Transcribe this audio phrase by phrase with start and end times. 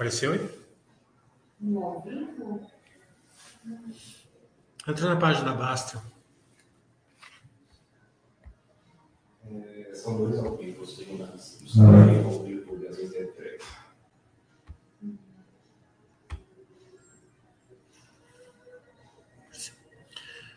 [0.00, 0.48] Apareceu aí?
[4.88, 6.02] Entra na página Basta.
[9.44, 11.84] É, são dois ao vivo, segundo a descrição,
[12.24, 13.62] ao vivo e às vezes é três.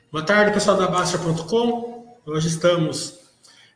[0.10, 2.18] Boa tarde, pessoal da Baster.com.
[2.26, 3.30] Hoje estamos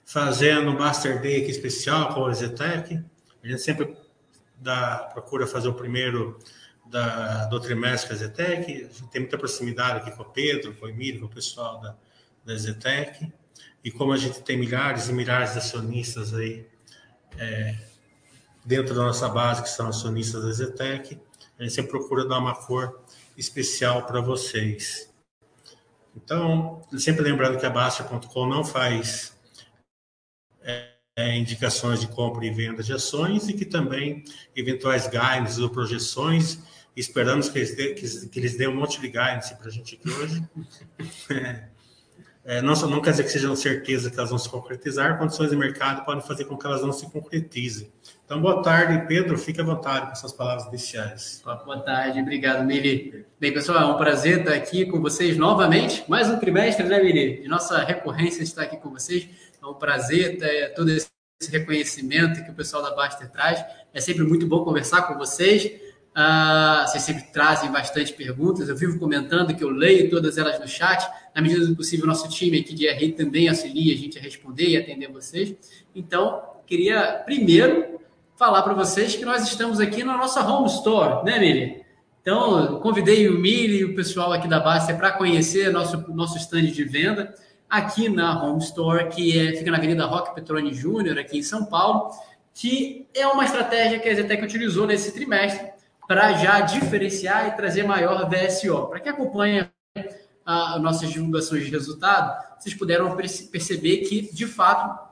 [0.05, 3.03] fazendo um Baster Day aqui especial com a Zetec.
[3.43, 4.06] A gente sempre
[4.59, 6.37] dá, procura fazer o primeiro
[6.85, 8.71] da, do trimestre da Zetec.
[8.71, 11.79] A gente tem muita proximidade aqui com o Pedro, com o Emílio, com o pessoal
[11.79, 11.95] da,
[12.45, 13.31] da Zetec.
[13.83, 16.67] E como a gente tem milhares e milhares de acionistas aí
[17.37, 17.77] é,
[18.65, 21.19] dentro da nossa base, que são acionistas da Zetec,
[21.57, 23.01] a gente sempre procura dar uma cor
[23.37, 25.09] especial para vocês.
[26.15, 29.36] Então, sempre lembrando que a Baixa.com não faz
[31.17, 34.23] é, indicações de compra e venda de ações e que também
[34.55, 36.59] eventuais guidance ou projeções.
[36.95, 39.95] Esperamos que eles, dê, que, que eles dêem um monte de guidance para a gente
[39.95, 40.43] aqui hoje.
[42.49, 45.55] É, não, não quer dizer que sejam certeza que elas vão se concretizar, condições de
[45.57, 47.91] mercado podem fazer com que elas não se concretizem.
[48.23, 49.37] Então, boa tarde, Pedro.
[49.37, 51.41] Fique à vontade com essas palavras iniciais.
[51.43, 53.25] Boa tarde, obrigado, Mili.
[53.37, 56.05] Bem, pessoal, é um prazer estar aqui com vocês novamente.
[56.07, 57.41] Mais um trimestre, né, Mili?
[57.41, 59.27] De nossa recorrência estar aqui com vocês.
[59.67, 61.09] É um prazer ter todo esse
[61.51, 63.63] reconhecimento que o pessoal da Baster traz.
[63.93, 65.65] É sempre muito bom conversar com vocês.
[65.65, 68.69] Uh, vocês sempre trazem bastante perguntas.
[68.69, 71.05] Eu vivo comentando que eu leio todas elas no chat.
[71.35, 74.69] Na medida do possível, nosso time aqui de RI também auxilia a gente a responder
[74.69, 75.53] e atender vocês.
[75.93, 77.99] Então, queria primeiro
[78.37, 81.81] falar para vocês que nós estamos aqui na nossa home store, né, Mili?
[82.21, 86.67] Então, convidei o Mili e o pessoal aqui da Baster para conhecer nosso, nosso stand
[86.67, 87.33] de venda
[87.69, 91.65] aqui na home store, que é, fica na Avenida Roque Petroni Júnior, aqui em São
[91.65, 92.11] Paulo,
[92.53, 95.69] que é uma estratégia que a Zetec utilizou nesse trimestre
[96.07, 98.87] para já diferenciar e trazer maior VSO.
[98.87, 99.71] Para quem acompanha
[100.45, 105.07] as nossas divulgações de resultado, vocês puderam perceber que, de fato,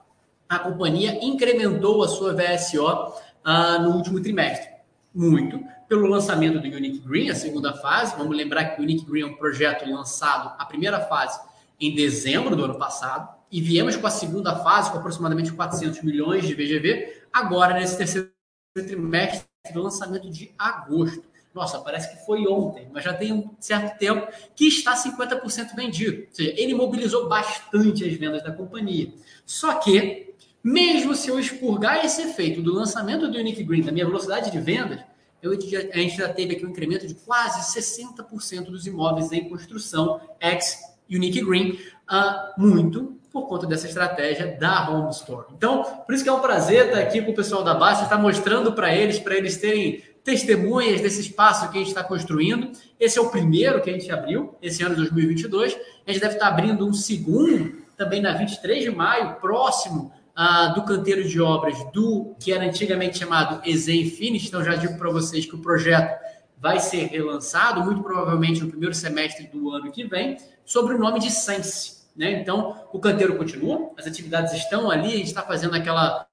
[0.48, 4.70] a companhia incrementou a sua VSO uh, no último trimestre.
[5.14, 5.60] Muito.
[5.88, 8.16] Pelo lançamento do Unique Green, a segunda fase.
[8.18, 11.40] Vamos lembrar que o Unique Green é um projeto lançado, a primeira fase,
[11.88, 13.36] em dezembro do ano passado.
[13.52, 18.32] E viemos com a segunda fase, com aproximadamente 400 milhões de VGV, agora nesse terceiro
[18.74, 21.24] trimestre do lançamento de agosto.
[21.54, 26.24] Nossa, parece que foi ontem, mas já tem um certo tempo que está 50% vendido.
[26.24, 29.14] Ou seja, ele mobilizou bastante as vendas da companhia.
[29.46, 34.06] Só que, mesmo se eu expurgar esse efeito do lançamento do Unique Green, da minha
[34.06, 35.00] velocidade de vendas,
[35.42, 40.20] eu, a gente já teve aqui um incremento de quase 60% dos imóveis em construção
[40.42, 41.80] ex Unique Green,
[42.10, 45.48] uh, muito por conta dessa estratégia da Home Store.
[45.58, 48.18] Então, por isso que é um prazer estar aqui com o pessoal da Basta, estar
[48.18, 52.72] mostrando para eles, para eles terem testemunhas desse espaço que a gente está construindo.
[53.00, 55.78] Esse é o primeiro que a gente abriu, esse ano de 2022.
[56.08, 60.84] A gente deve estar abrindo um segundo, também na 23 de maio, próximo ah, do
[60.84, 64.48] canteiro de obras do que era antigamente chamado Ezen Finish.
[64.48, 66.20] Então, já digo para vocês que o projeto
[66.58, 71.20] vai ser relançado, muito provavelmente no primeiro semestre do ano que vem, sobre o nome
[71.20, 72.06] de Sense.
[72.16, 72.32] Né?
[72.32, 76.26] Então, o canteiro continua, as atividades estão ali, a gente está fazendo aquela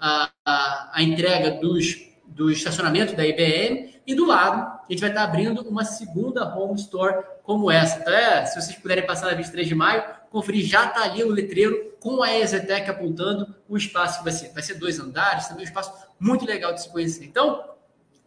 [0.00, 5.10] a, a, a, entrega dos, do estacionamento da IBM e do lado a gente vai
[5.10, 7.98] estar tá abrindo uma segunda home store como essa.
[7.98, 11.30] Então, é, se vocês puderem passar na 23 de maio, conferir, já está ali o
[11.30, 14.52] letreiro com a Exetec apontando o espaço que vai ser.
[14.52, 17.24] Vai ser dois andares, também um espaço muito legal de se conhecer.
[17.24, 17.62] Então,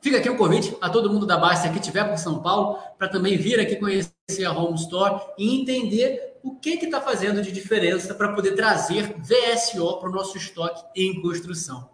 [0.04, 3.08] Fica aqui o convite a todo mundo da Basta que estiver por São Paulo para
[3.08, 8.14] também vir aqui conhecer a Home Store e entender o que está fazendo de diferença
[8.14, 11.90] para poder trazer VSO para o nosso estoque em construção.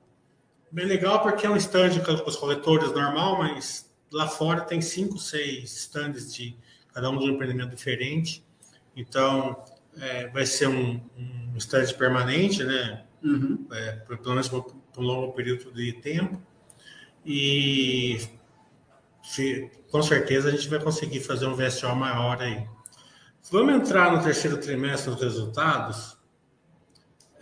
[0.71, 5.19] Bem legal, porque é um stand com os coletores normal, mas lá fora tem cinco,
[5.19, 6.57] seis stands de
[6.91, 8.43] cada um de um empreendimento diferente.
[8.95, 9.55] Então,
[9.99, 13.03] é, vai ser um, um stand permanente, né?
[13.23, 13.67] Uhum.
[13.71, 16.41] É, pelo menos por, por um longo período de tempo.
[17.31, 18.19] E
[19.21, 22.67] se, com certeza a gente vai conseguir fazer um VSO maior aí.
[23.51, 26.17] Vamos entrar no terceiro trimestre dos resultados.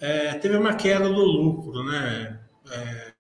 [0.02, 2.38] É, teve uma queda do lucro, né?
[2.70, 3.14] É,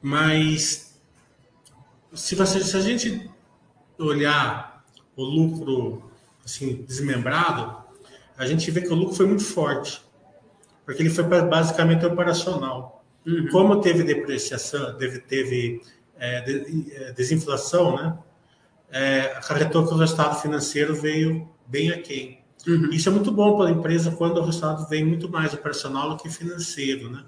[0.00, 0.98] mas
[2.14, 3.30] se, você, se a gente
[3.98, 6.10] olhar o lucro
[6.42, 7.76] assim desmembrado,
[8.38, 10.02] a gente vê que o lucro foi muito forte,
[10.86, 12.97] porque ele foi basicamente operacional.
[13.28, 13.48] Uhum.
[13.50, 15.82] Como teve depreciação, teve, teve
[16.18, 18.18] é, é desinflação, né?
[18.90, 22.42] é, acarretou que o resultado financeiro veio bem aquém.
[22.66, 22.90] Uhum.
[22.90, 26.16] Isso é muito bom para a empresa quando o resultado vem muito mais operacional do
[26.16, 27.24] que financeiro, né?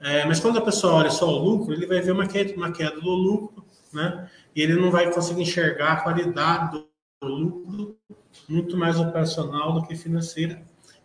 [0.00, 2.72] É, mas quando a pessoa olha só o lucro, ele vai ver uma queda, uma
[2.72, 4.28] queda do lucro, né?
[4.56, 6.82] E ele não vai conseguir enxergar a qualidade
[7.20, 7.96] do lucro
[8.48, 10.62] muito mais operacional do que financeira,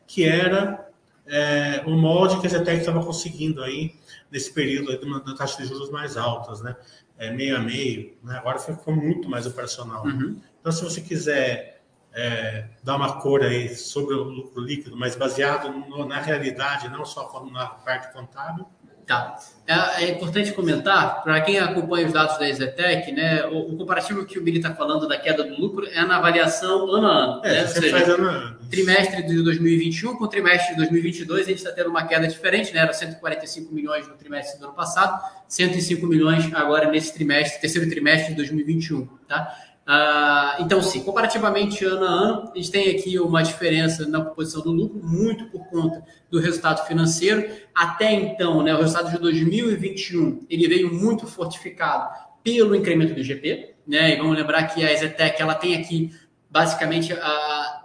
[0.08, 0.90] que era
[1.28, 3.96] é, o molde que a Zetec estava conseguindo aí
[4.32, 6.76] nesse período aí de uma, da taxa de juros mais altas, né?
[7.18, 8.38] É, meio a meio, né?
[8.38, 10.06] agora ficou muito mais operacional.
[10.06, 10.40] Uhum.
[10.60, 11.82] Então, se você quiser
[12.14, 17.06] é, dar uma cor aí sobre o lucro líquido, mas baseado no, na realidade, não
[17.06, 18.66] só na parte contábil,
[19.06, 19.38] Tá.
[19.68, 24.24] É, é importante comentar, para quem acompanha os dados da Exetec, né, o, o comparativo
[24.26, 27.42] que o Billy está falando da queda do lucro é na avaliação ano a ano.
[27.44, 27.68] É, né?
[27.68, 28.58] seja, faz ano ano.
[28.70, 32.82] Trimestre de 2021 com trimestre de 2022, a gente está tendo uma queda diferente, né?
[32.82, 38.30] Era 145 milhões no trimestre do ano passado, 105 milhões agora nesse trimestre, terceiro trimestre
[38.30, 39.56] de 2021, tá?
[39.88, 44.64] Uh, então, sim, comparativamente ano a ano, a gente tem aqui uma diferença na composição
[44.64, 47.48] do lucro, muito por conta do resultado financeiro.
[47.74, 52.10] Até então, né, o resultado de 2021 ele veio muito fortificado
[52.44, 53.76] pelo incremento do IGP.
[53.86, 56.12] Né, e vamos lembrar que a Exetec ela tem aqui
[56.50, 57.18] basicamente uh,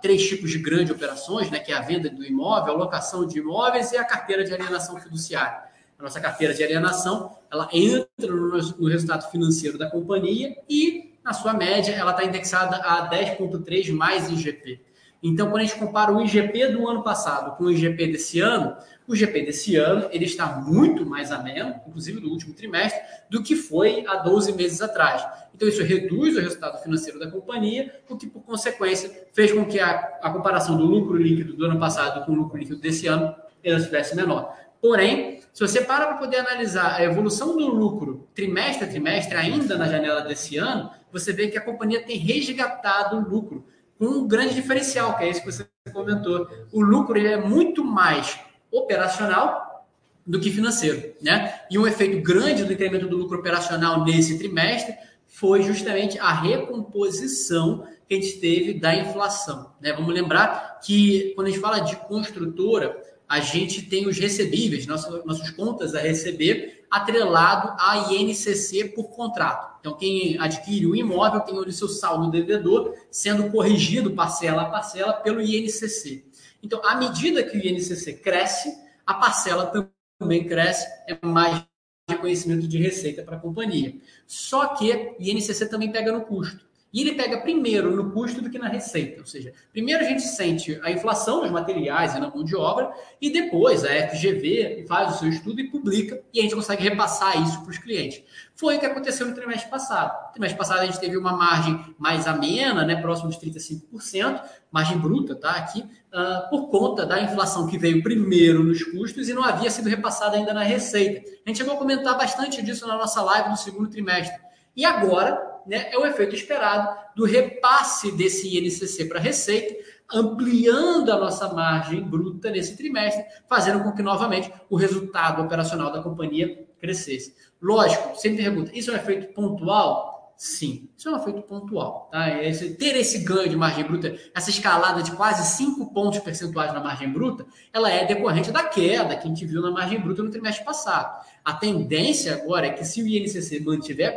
[0.00, 3.40] três tipos de grandes operações, né, que é a venda do imóvel, a locação de
[3.40, 5.64] imóveis e a carteira de alienação fiduciária.
[5.98, 11.32] A nossa carteira de alienação ela entra no, no resultado financeiro da companhia e na
[11.32, 14.80] sua média, ela está indexada a 10,3 mais IGP.
[15.22, 18.74] Então, quando a gente compara o IGP do ano passado com o IGP desse ano,
[19.06, 23.54] o IGP desse ano ele está muito mais ameno, inclusive do último trimestre, do que
[23.54, 25.26] foi há 12 meses atrás.
[25.54, 29.78] Então, isso reduz o resultado financeiro da companhia, o que, por consequência, fez com que
[29.78, 29.90] a,
[30.22, 33.78] a comparação do lucro líquido do ano passado com o lucro líquido desse ano ela
[33.78, 34.56] estivesse menor.
[34.80, 39.76] Porém, se você para para poder analisar a evolução do lucro trimestre a trimestre, ainda
[39.76, 43.66] na janela desse ano, você vê que a companhia tem resgatado o lucro
[43.98, 46.48] com um grande diferencial, que é isso que você comentou.
[46.72, 48.40] O lucro ele é muito mais
[48.70, 49.86] operacional
[50.26, 51.60] do que financeiro, né?
[51.70, 54.94] E um efeito grande do incremento do lucro operacional nesse trimestre
[55.26, 59.92] foi justamente a recomposição que a gente teve da inflação, né?
[59.92, 62.96] Vamos lembrar que quando a gente fala de construtora,
[63.30, 69.78] a gente tem os recebíveis, nossas, nossas contas a receber, atrelado à INCC por contrato.
[69.78, 75.12] Então, quem adquire o imóvel tem o seu saldo devedor sendo corrigido parcela a parcela
[75.12, 76.24] pelo INCC.
[76.60, 79.72] Então, à medida que o INCC cresce, a parcela
[80.18, 81.64] também cresce, é mais
[82.08, 83.94] reconhecimento de receita para a companhia.
[84.26, 86.68] Só que o INCC também pega no custo.
[86.92, 89.20] E ele pega primeiro no custo do que na receita.
[89.20, 92.90] Ou seja, primeiro a gente sente a inflação nos materiais e na mão de obra,
[93.20, 97.40] e depois a FGV faz o seu estudo e publica, e a gente consegue repassar
[97.40, 98.22] isso para os clientes.
[98.56, 100.26] Foi o que aconteceu no trimestre passado.
[100.26, 104.98] No trimestre passado a gente teve uma margem mais amena, né, próximo de 35%, margem
[104.98, 105.52] bruta, tá?
[105.52, 109.88] Aqui, uh, por conta da inflação que veio primeiro nos custos e não havia sido
[109.88, 111.20] repassada ainda na receita.
[111.46, 114.38] A gente chegou a comentar bastante disso na nossa live no segundo trimestre.
[114.76, 119.74] E agora, né, é o efeito esperado do repasse desse INCC para a receita,
[120.12, 126.02] ampliando a nossa margem bruta nesse trimestre, fazendo com que, novamente, o resultado operacional da
[126.02, 127.34] companhia crescesse.
[127.60, 130.10] Lógico, sempre pergunta, isso é um efeito pontual?
[130.42, 132.08] Sim, isso é um efeito pontual.
[132.10, 132.42] Tá?
[132.42, 136.80] Esse, ter esse ganho de margem bruta, essa escalada de quase 5 pontos percentuais na
[136.80, 140.30] margem bruta, ela é decorrente da queda que a gente viu na margem bruta no
[140.30, 141.26] trimestre passado.
[141.44, 144.16] A tendência agora é que se o INCC mantiver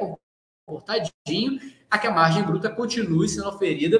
[0.65, 3.99] cortadinho, a que a margem bruta continue sendo oferida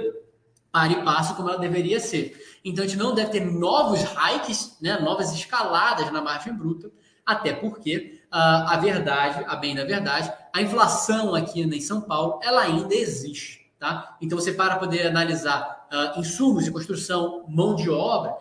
[0.71, 2.35] para e passo como ela deveria ser.
[2.65, 6.91] Então, a gente não deve ter novos hikes, né, novas escaladas na margem bruta,
[7.25, 12.39] até porque uh, a verdade, a bem da verdade, a inflação aqui em São Paulo,
[12.43, 13.71] ela ainda existe.
[13.77, 14.17] Tá?
[14.21, 18.33] Então, você para poder analisar uh, insumos de construção, mão de obra,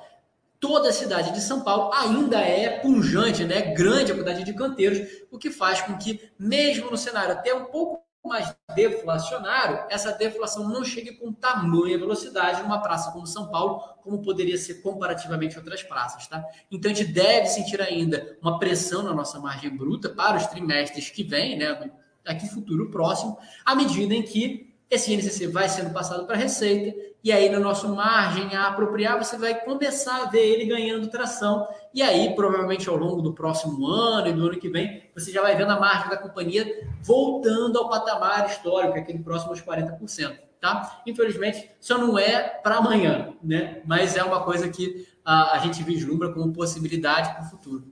[0.59, 3.75] toda a cidade de São Paulo ainda é punjante, né?
[3.75, 5.01] grande a quantidade de canteiros,
[5.31, 10.69] o que faz com que, mesmo no cenário até um pouco mais deflacionário, essa deflação
[10.69, 15.83] não chegue com tamanha velocidade numa praça como São Paulo, como poderia ser comparativamente outras
[15.83, 16.45] praças, tá?
[16.71, 21.11] Então a gente deve sentir ainda uma pressão na nossa margem bruta para os trimestres
[21.11, 21.91] que vêm, né?
[22.25, 27.12] Aqui futuro próximo, à medida em que esse INCC vai sendo passado para a Receita,
[27.25, 31.69] e aí no nosso margem a apropriar, você vai começar a ver ele ganhando tração.
[31.95, 35.41] E aí, provavelmente ao longo do próximo ano e do ano que vem, você já
[35.41, 40.37] vai vendo a margem da companhia voltando ao patamar histórico, aquele próximo aos 40%.
[40.61, 41.03] Tá?
[41.07, 43.83] Infelizmente, só não é para amanhã, né?
[43.85, 47.85] mas é uma coisa que a, a gente vislumbra como possibilidade para o futuro.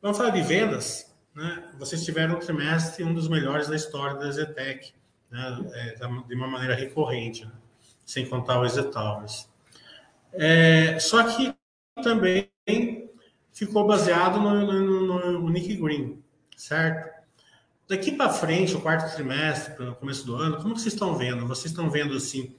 [0.00, 1.12] Vamos falar de vendas.
[1.34, 1.70] Né?
[1.78, 4.92] Vocês tiveram um trimestre um dos melhores da história da Zetec
[5.30, 5.94] né, é,
[6.28, 7.52] de uma maneira recorrente, né,
[8.04, 9.48] sem contar os Towers.
[10.32, 11.54] É, só que
[12.02, 12.50] também
[13.52, 16.22] ficou baseado no, no, no, no Nick Green,
[16.56, 17.12] certo?
[17.88, 21.46] Daqui para frente, o quarto trimestre, para o começo do ano, como vocês estão vendo?
[21.46, 22.54] Vocês estão vendo assim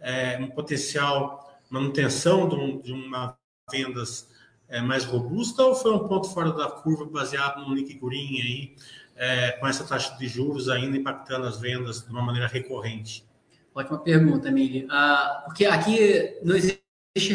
[0.00, 3.36] é, um potencial manutenção de, um, de uma
[3.70, 4.28] vendas
[4.68, 8.76] é, mais robusta ou foi um ponto fora da curva baseado no Nick Green aí,
[9.16, 13.24] é, com essa taxa de juros ainda impactando as vendas de uma maneira recorrente?
[13.76, 14.86] Ótima pergunta, Mili.
[14.88, 16.80] Ah, porque aqui não existe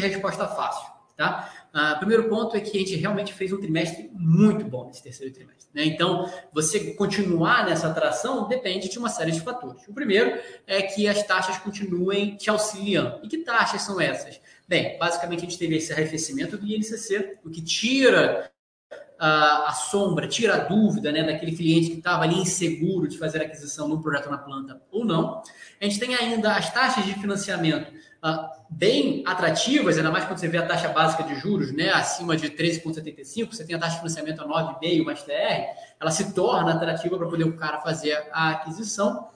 [0.00, 1.48] resposta fácil, tá?
[1.72, 5.32] Ah, primeiro ponto é que a gente realmente fez um trimestre muito bom nesse terceiro
[5.32, 5.68] trimestre.
[5.72, 5.84] Né?
[5.84, 9.86] Então, você continuar nessa atração depende de uma série de fatores.
[9.86, 13.20] O primeiro é que as taxas continuem te auxiliando.
[13.22, 14.40] E que taxas são essas?
[14.66, 18.51] Bem, basicamente a gente teve esse arrefecimento do INCC, o que tira
[19.24, 23.40] a, a sombra, tira a dúvida né, daquele cliente que estava ali inseguro de fazer
[23.40, 25.40] aquisição num projeto na planta ou não.
[25.80, 27.92] A gente tem ainda as taxas de financiamento
[28.24, 32.36] uh, bem atrativas, ainda mais quando você vê a taxa básica de juros né, acima
[32.36, 35.30] de 13,75, você tem a taxa de financiamento a 9,5 mais TR,
[36.00, 39.28] ela se torna atrativa para poder o cara fazer a aquisição.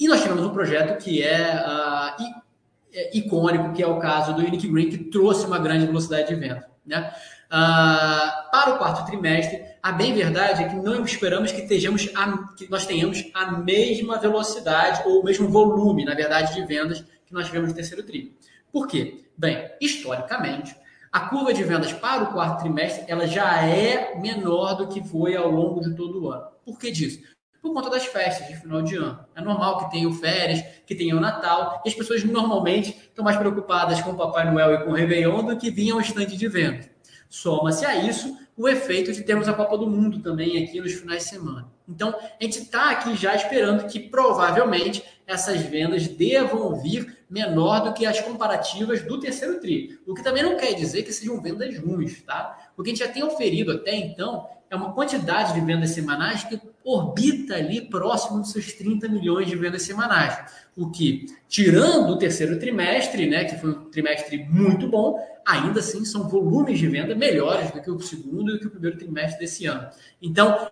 [0.00, 4.66] E nós tivemos um projeto que é, uh, icônico, que é o caso do Unique
[4.66, 6.68] Green, que trouxe uma grande velocidade de venda.
[6.84, 7.12] Né?
[7.50, 12.46] Uh, para o quarto trimestre, a bem verdade é que não esperamos que, estejamos a,
[12.54, 17.32] que nós tenhamos a mesma velocidade ou o mesmo volume, na verdade, de vendas que
[17.32, 18.36] nós tivemos no terceiro tri.
[18.70, 19.24] Por quê?
[19.36, 20.76] Bem, historicamente,
[21.10, 25.34] a curva de vendas para o quarto trimestre ela já é menor do que foi
[25.34, 26.48] ao longo de todo o ano.
[26.64, 27.22] Por que disso?
[27.62, 29.18] Por conta das festas de final de ano.
[29.34, 34.00] É normal que tenham férias, que tenham Natal, e as pessoas normalmente estão mais preocupadas
[34.02, 36.97] com o Papai Noel e com o Réveillon do que vinham ao estande de vendas.
[37.28, 41.22] Soma-se a isso o efeito de termos a Copa do Mundo também aqui nos finais
[41.22, 41.68] de semana.
[41.88, 47.92] Então, a gente está aqui já esperando que provavelmente essas vendas devam vir menor do
[47.92, 50.00] que as comparativas do terceiro TRI.
[50.06, 52.70] O que também não quer dizer que sejam vendas ruins, tá?
[52.76, 56.44] O que a gente já tem oferido até então é uma quantidade de vendas semanais
[56.44, 60.38] que orbita ali próximo dos seus 30 milhões de vendas semanais.
[60.76, 66.04] O que, tirando o terceiro trimestre, né, que foi um trimestre muito bom, ainda assim
[66.04, 69.40] são volumes de venda melhores do que o segundo e do que o primeiro trimestre
[69.40, 69.88] desse ano.
[70.20, 70.68] Então,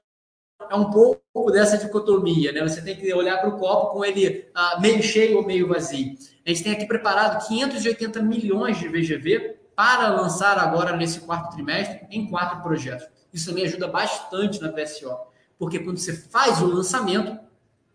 [0.70, 2.62] é um pouco dessa dicotomia, né?
[2.62, 6.14] Você tem que olhar para o copo com ele ah, meio cheio ou meio vazio.
[6.44, 12.06] A gente tem aqui preparado 580 milhões de VGV para lançar agora nesse quarto trimestre
[12.10, 13.06] em quatro projetos.
[13.32, 15.16] Isso também ajuda bastante na PSO,
[15.58, 17.38] porque quando você faz o lançamento,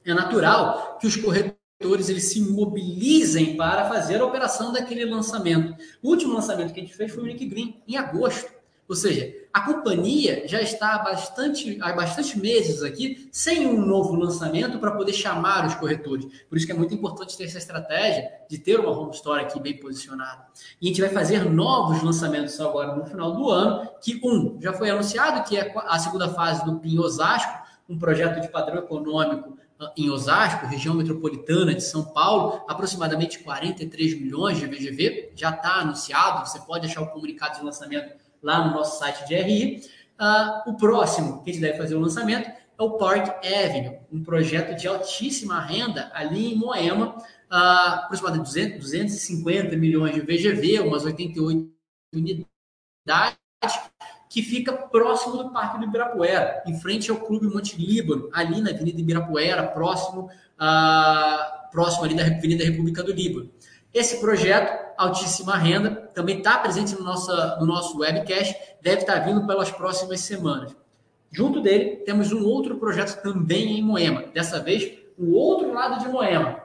[0.06, 5.76] é natural que os corretores eles se mobilizem para fazer a operação daquele lançamento.
[6.02, 8.62] O último lançamento que a gente fez foi o Nick Green, em agosto.
[8.92, 14.16] Ou seja, a companhia já está há bastante, há bastante meses aqui sem um novo
[14.16, 16.26] lançamento para poder chamar os corretores.
[16.50, 19.62] Por isso que é muito importante ter essa estratégia de ter uma home store aqui
[19.62, 20.46] bem posicionada.
[20.82, 24.74] E a gente vai fazer novos lançamentos agora no final do ano, que um já
[24.74, 29.58] foi anunciado, que é a segunda fase do PIN Osasco, um projeto de padrão econômico
[29.98, 36.48] em Osasco, região metropolitana de São Paulo, aproximadamente 43 milhões de VGV, já está anunciado,
[36.48, 39.82] você pode achar o comunicado de lançamento lá no nosso site de RI.
[40.20, 44.24] Uh, o próximo que a gente deve fazer o lançamento é o Park Avenue, um
[44.24, 51.04] projeto de altíssima renda ali em Moema, uh, aproximadamente 200, 250 milhões de VGV, umas
[51.04, 51.72] 88
[52.14, 53.38] unidades,
[54.32, 58.70] que fica próximo do Parque do Ibirapuera, em frente ao Clube Monte Líbano, ali na
[58.70, 63.52] Avenida Ibirapuera, próximo, uh, próximo ali da Avenida República do Líbano.
[63.94, 69.20] Esse projeto, altíssima renda, também está presente no nosso, no nosso webcast, deve estar tá
[69.20, 70.74] vindo pelas próximas semanas.
[71.30, 76.08] Junto dele, temos um outro projeto também em Moema, dessa vez, o outro lado de
[76.08, 76.58] Moema,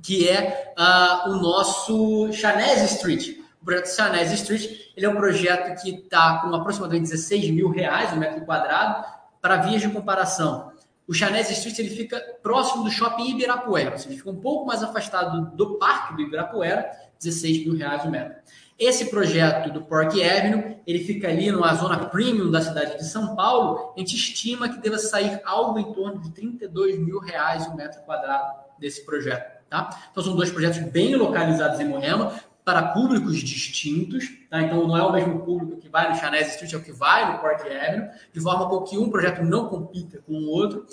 [0.00, 3.41] que é uh, o nosso Chanese Street.
[3.62, 8.12] O projeto Chanese Street ele é um projeto que está com aproximadamente 16 mil reais
[8.12, 9.06] o metro quadrado
[9.40, 10.72] para vias de comparação.
[11.06, 14.82] O Chanese Street ele fica próximo do shopping Ibirapuera, ou seja, fica um pouco mais
[14.82, 16.90] afastado do parque do Ibirapuera,
[17.20, 18.34] 16 mil reais o metro.
[18.78, 23.36] Esse projeto do Park Avenue, ele fica ali numa zona premium da cidade de São
[23.36, 23.92] Paulo.
[23.96, 28.00] A gente estima que deva sair algo em torno de 32 mil reais o metro
[28.02, 29.62] quadrado desse projeto.
[29.70, 29.88] Tá?
[30.10, 32.32] Então são dois projetos bem localizados em Moema,
[32.64, 34.60] para públicos distintos, tá?
[34.62, 37.32] então não é o mesmo público que vai no Chanel Street, é o que vai
[37.32, 40.86] no Park Avenue, de forma com que um projeto não compita com o outro.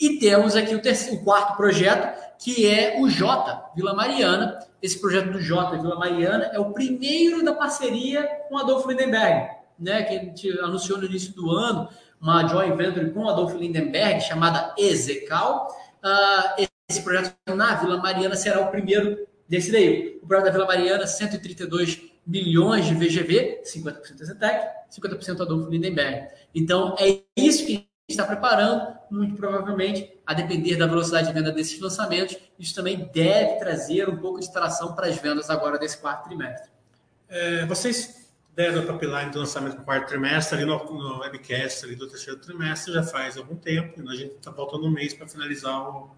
[0.00, 4.58] E temos aqui o, terceiro, o quarto projeto, que é o J, Vila Mariana.
[4.82, 9.48] Esse projeto do J, Vila Mariana, é o primeiro da parceria com Adolfo Lindenberg,
[9.78, 10.02] né?
[10.02, 11.88] que a gente anunciou no início do ano,
[12.20, 15.68] uma joint venture com Adolfo Lindenberg, chamada Ezecal.
[16.02, 19.16] Uh, esse projeto na Vila Mariana será o primeiro
[19.48, 20.18] desse daí.
[20.22, 26.28] O projeto da Vila Mariana, 132 milhões de VGV, 50% da Zetec, 50% Adolfo Lindenberg.
[26.54, 31.50] Então, é isso que a está preparando, muito provavelmente, a depender da velocidade de venda
[31.50, 35.98] desses lançamentos, isso também deve trazer um pouco de tração para as vendas agora desse
[35.98, 36.70] quarto trimestre.
[37.28, 38.22] É, vocês
[38.54, 42.38] deram o pipeline do lançamento do quarto trimestre, ali no, no webcast ali do terceiro
[42.38, 46.10] trimestre, já faz algum tempo, a gente está faltando um mês para finalizar o,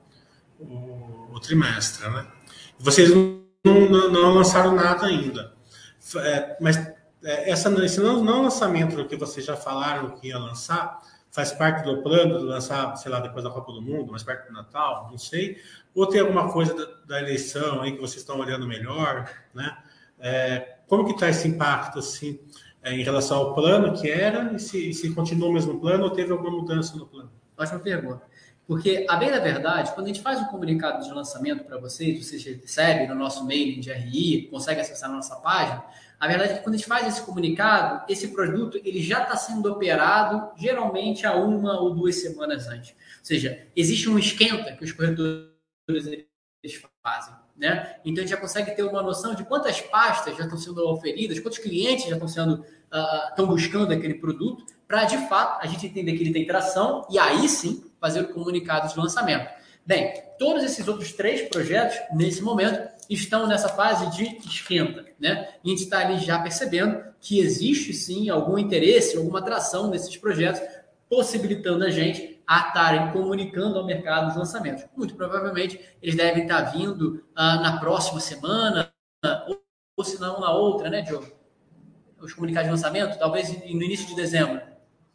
[0.59, 2.27] o, o, trimestre, né?
[2.79, 5.53] Vocês não, não, não lançaram nada ainda.
[6.17, 6.77] É, mas
[7.23, 11.01] é, essa, esse não, não lançamento que vocês já falaram que ia lançar
[11.35, 14.47] faz parte do plano de lançar, sei lá, depois da Copa do Mundo, mais perto
[14.47, 15.59] do Natal, não sei.
[15.93, 19.77] Ou tem alguma coisa da, da eleição aí que vocês estão olhando melhor, né?
[20.21, 22.39] É, como que está esse impacto, assim,
[22.81, 26.11] é, em relação ao plano que era e se, se continua o mesmo plano ou
[26.11, 27.33] teve alguma mudança no plano?
[27.59, 28.23] Ótima pergunta.
[28.67, 32.25] Porque, a bem da verdade, quando a gente faz um comunicado de lançamento para vocês,
[32.25, 35.85] vocês recebem no nosso mailing de RI, conseguem acessar na nossa página,
[36.19, 39.37] a verdade é que quando a gente faz esse comunicado, esse produto ele já está
[39.37, 42.93] sendo operado geralmente há uma ou duas semanas antes.
[42.93, 45.47] Ou seja, existe um esquenta que os corretores
[45.87, 47.35] eles fazem.
[47.57, 47.97] Né?
[48.05, 51.39] Então a gente já consegue ter uma noção de quantas pastas já estão sendo oferidas,
[51.39, 55.87] quantos clientes já estão sendo uh, estão buscando aquele produto, para de fato a gente
[55.87, 59.49] entender que ele tem tração e aí sim fazer o comunicado de lançamento.
[59.87, 65.55] Bem, todos esses outros três projetos, nesse momento, estão nessa fase de esquenta, né?
[65.63, 70.17] E a gente está ali já percebendo que existe sim algum interesse, alguma atração nesses
[70.17, 70.61] projetos,
[71.09, 74.85] possibilitando a gente a estarem comunicando ao mercado os lançamentos.
[74.97, 78.91] Muito provavelmente eles devem estar vindo uh, na próxima semana,
[79.47, 79.63] ou,
[79.97, 81.27] ou se não na outra, né, Diogo?
[82.21, 84.74] Os comunicados de lançamento, talvez no início de dezembro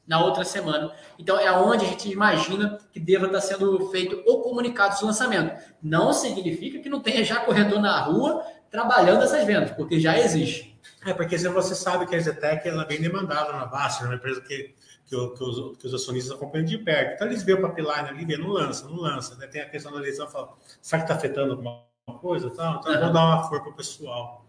[0.10, 0.92] na outra semana.
[1.20, 5.56] Então, é onde a gente imagina que deva estar sendo feito o comunicado de lançamento.
[5.84, 10.76] Não significa que não tenha já corretor na rua trabalhando essas vendas, porque já existe.
[11.06, 14.08] É, porque se você sabe que a Zetec ela é bem demandada na Basta, é
[14.08, 14.74] uma empresa que,
[15.06, 17.14] que, que, os, que os acionistas acompanham de perto.
[17.14, 19.36] Então, eles veem o pipeline ali, vê, não lança, não lança.
[19.36, 19.46] Né?
[19.46, 21.84] Tem a questão da eleição, fala, será que está afetando alguma
[22.20, 22.50] coisa?
[22.50, 22.80] Tal?
[22.80, 23.00] Então, uhum.
[23.00, 24.46] vou dar uma força para o pessoal.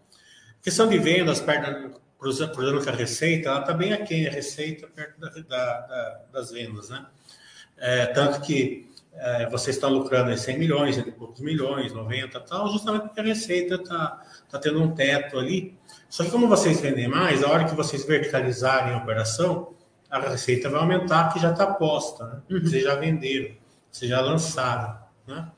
[0.59, 5.19] questão de vendas, perto cruzando com a receita, ela está bem aquém a receita perto
[5.19, 7.03] da, da, da, das vendas, né?
[7.75, 12.71] É, tanto que é, vocês estão lucrando em 100 milhões, entre poucos milhões, 90 tal,
[12.71, 15.75] justamente porque a receita está tá tendo um teto ali.
[16.07, 19.73] Só que como vocês vendem mais, a hora que vocês verticalizarem a operação,
[20.07, 22.41] a receita vai aumentar, que já está posta, né?
[22.51, 22.61] Uhum.
[22.61, 23.55] Vocês já venderam,
[23.91, 25.51] vocês já lançaram, né?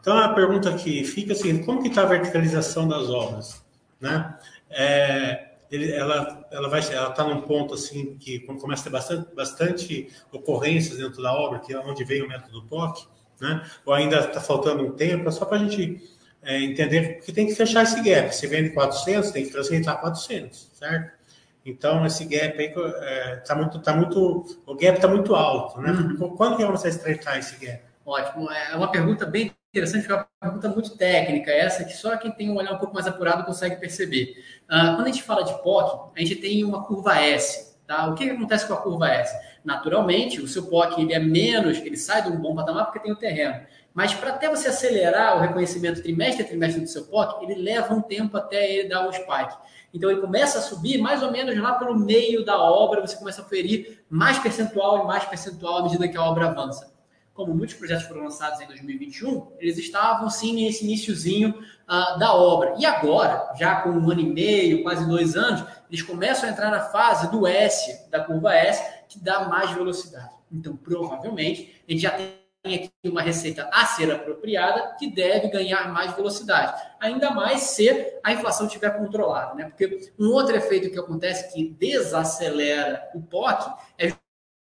[0.00, 3.62] Então, a pergunta que fica assim, como que está a verticalização das obras,
[4.00, 4.38] né?
[4.70, 9.34] É, ele, ela, ela vai, ela está num ponto assim que começa a ter bastante,
[9.34, 13.06] bastante ocorrências dentro da obra, que é onde vem o método POC,
[13.40, 13.64] né?
[13.84, 16.00] Ou ainda está faltando um tempo, é só para a gente
[16.42, 18.34] é, entender que tem que fechar esse gap.
[18.34, 21.16] Se vende 400, tem que aceitar 400, certo?
[21.64, 25.80] Então esse gap aí está é, tá muito, tá muito, o gap está muito alto,
[25.80, 25.90] né?
[25.90, 26.36] Uhum.
[26.36, 27.82] Quando que vamos estreitar esse gap?
[28.04, 32.30] Ótimo, é uma pergunta bem interessante, é uma pergunta muito técnica, essa que só quem
[32.30, 34.42] tem um olhar um pouco mais apurado consegue perceber.
[34.64, 37.76] Uh, quando a gente fala de POC, a gente tem uma curva S.
[37.86, 38.08] Tá?
[38.08, 39.36] O que, que acontece com a curva S?
[39.64, 43.12] Naturalmente, o seu POC ele é menos, ele sai de um bom patamar porque tem
[43.12, 43.60] o terreno.
[43.92, 47.94] Mas para até você acelerar o reconhecimento trimestre a trimestre do seu POC, ele leva
[47.94, 49.56] um tempo até ele dar o spike.
[49.92, 53.42] Então ele começa a subir mais ou menos lá pelo meio da obra, você começa
[53.42, 56.95] a ferir mais percentual e mais percentual à medida que a obra avança
[57.36, 62.74] como muitos projetos foram lançados em 2021, eles estavam sim nesse iníciozinho uh, da obra.
[62.78, 66.70] E agora, já com um ano e meio, quase dois anos, eles começam a entrar
[66.70, 70.30] na fase do S, da curva S, que dá mais velocidade.
[70.50, 75.92] Então, provavelmente, a gente já tem aqui uma receita a ser apropriada que deve ganhar
[75.92, 76.82] mais velocidade.
[76.98, 77.88] Ainda mais se
[78.24, 79.64] a inflação estiver controlada, né?
[79.66, 84.12] Porque um outro efeito que acontece que desacelera o POC é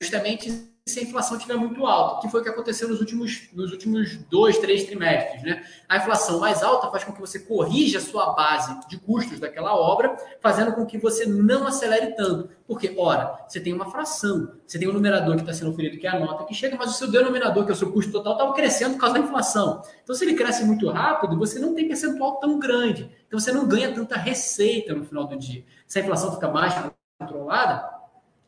[0.03, 3.70] justamente se a inflação estiver muito alta, que foi o que aconteceu nos últimos, nos
[3.72, 5.42] últimos dois, três trimestres.
[5.42, 5.64] Né?
[5.88, 9.74] A inflação mais alta faz com que você corrija a sua base de custos daquela
[9.74, 12.51] obra, fazendo com que você não acelere tanto.
[12.66, 16.07] Porque, ora, você tem uma fração, você tem um numerador que está sendo oferido, que
[16.07, 18.35] é a nota que chega, mas o seu denominador, que é o seu custo total,
[18.35, 19.83] estava crescendo por causa da inflação.
[20.03, 23.11] Então, se ele cresce muito rápido, você não tem percentual tão grande.
[23.27, 25.64] Então, você não ganha tanta receita no final do dia.
[25.87, 26.74] Se a inflação fica mais
[27.18, 27.97] controlada,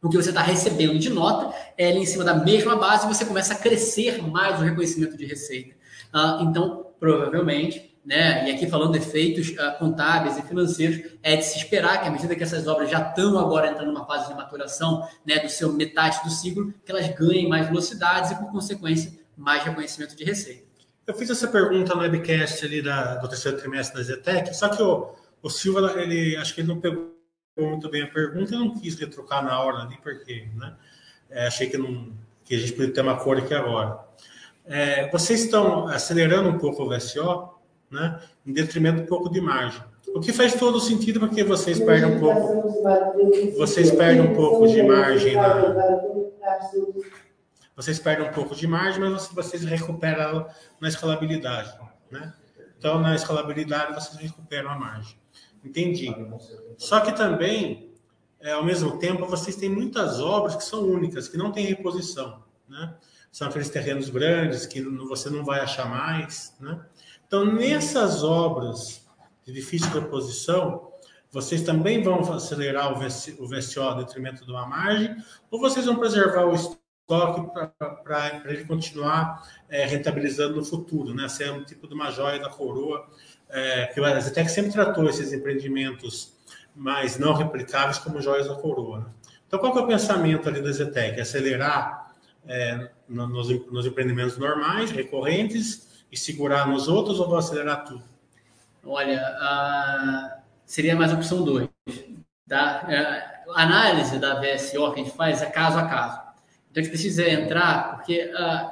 [0.03, 3.25] o que você está recebendo de nota é ali em cima da mesma base você
[3.25, 5.75] começa a crescer mais o reconhecimento de receita.
[6.15, 11.45] Uh, então, provavelmente, né, e aqui falando de efeitos uh, contábeis e financeiros, é de
[11.45, 14.35] se esperar que à medida que essas obras já estão agora entrando numa fase de
[14.35, 19.13] maturação né, do seu metade do ciclo, que elas ganhem mais velocidades e, por consequência,
[19.37, 20.65] mais reconhecimento de receita.
[21.07, 24.83] Eu fiz essa pergunta no webcast ali da, do terceiro trimestre da Zetec, só que
[24.83, 27.20] o, o Silva, ele, acho que ele não pegou
[27.57, 30.75] muito bem a pergunta, eu não quis retrucar na hora ali, porque né,
[31.29, 32.13] é, achei que, não,
[32.45, 34.01] que a gente podia ter uma cor aqui agora.
[34.67, 37.51] É, vocês estão acelerando um pouco o VSO,
[37.91, 39.83] né, em detrimento um pouco de margem.
[40.15, 42.83] O que faz todo sentido porque vocês perdem um pouco,
[43.57, 46.01] vocês perdem um pouco de margem na,
[47.77, 50.47] vocês perdem um pouco de margem, mas vocês recuperam
[50.81, 51.73] na escalabilidade,
[52.11, 52.33] né?
[52.77, 55.20] Então, na escalabilidade, vocês recuperam a margem.
[55.65, 56.15] Entendi.
[56.79, 57.93] Só que também,
[58.41, 62.43] é, ao mesmo tempo, vocês têm muitas obras que são únicas, que não têm reposição,
[62.69, 62.95] né?
[63.31, 66.85] São aqueles terrenos grandes que você não vai achar mais, né?
[67.27, 69.07] Então, nessas obras
[69.47, 70.91] de difícil reposição,
[71.31, 75.17] vocês também vão acelerar o VSO a detrimento de uma margem,
[75.49, 77.43] ou vocês vão preservar o estoque
[78.05, 81.29] para ele continuar é, rentabilizando no futuro, né?
[81.29, 83.09] Ser um tipo de uma joia da coroa,
[83.51, 86.33] é, que a Zetec sempre tratou esses empreendimentos
[86.75, 89.01] mais não replicáveis como joias da coroa.
[89.01, 89.07] Né?
[89.47, 91.21] Então, qual é o pensamento ali da Zetec?
[91.21, 92.15] Acelerar
[92.47, 98.03] é, nos, nos empreendimentos normais, recorrentes, e segurar nos outros, ou vou acelerar tudo?
[98.85, 101.69] Olha, seria mais opção 2.
[102.49, 102.85] Tá?
[102.85, 106.21] Uh, a análise da VSO que a gente faz é caso a caso.
[106.71, 108.71] Então a gente precisa entrar, porque uh,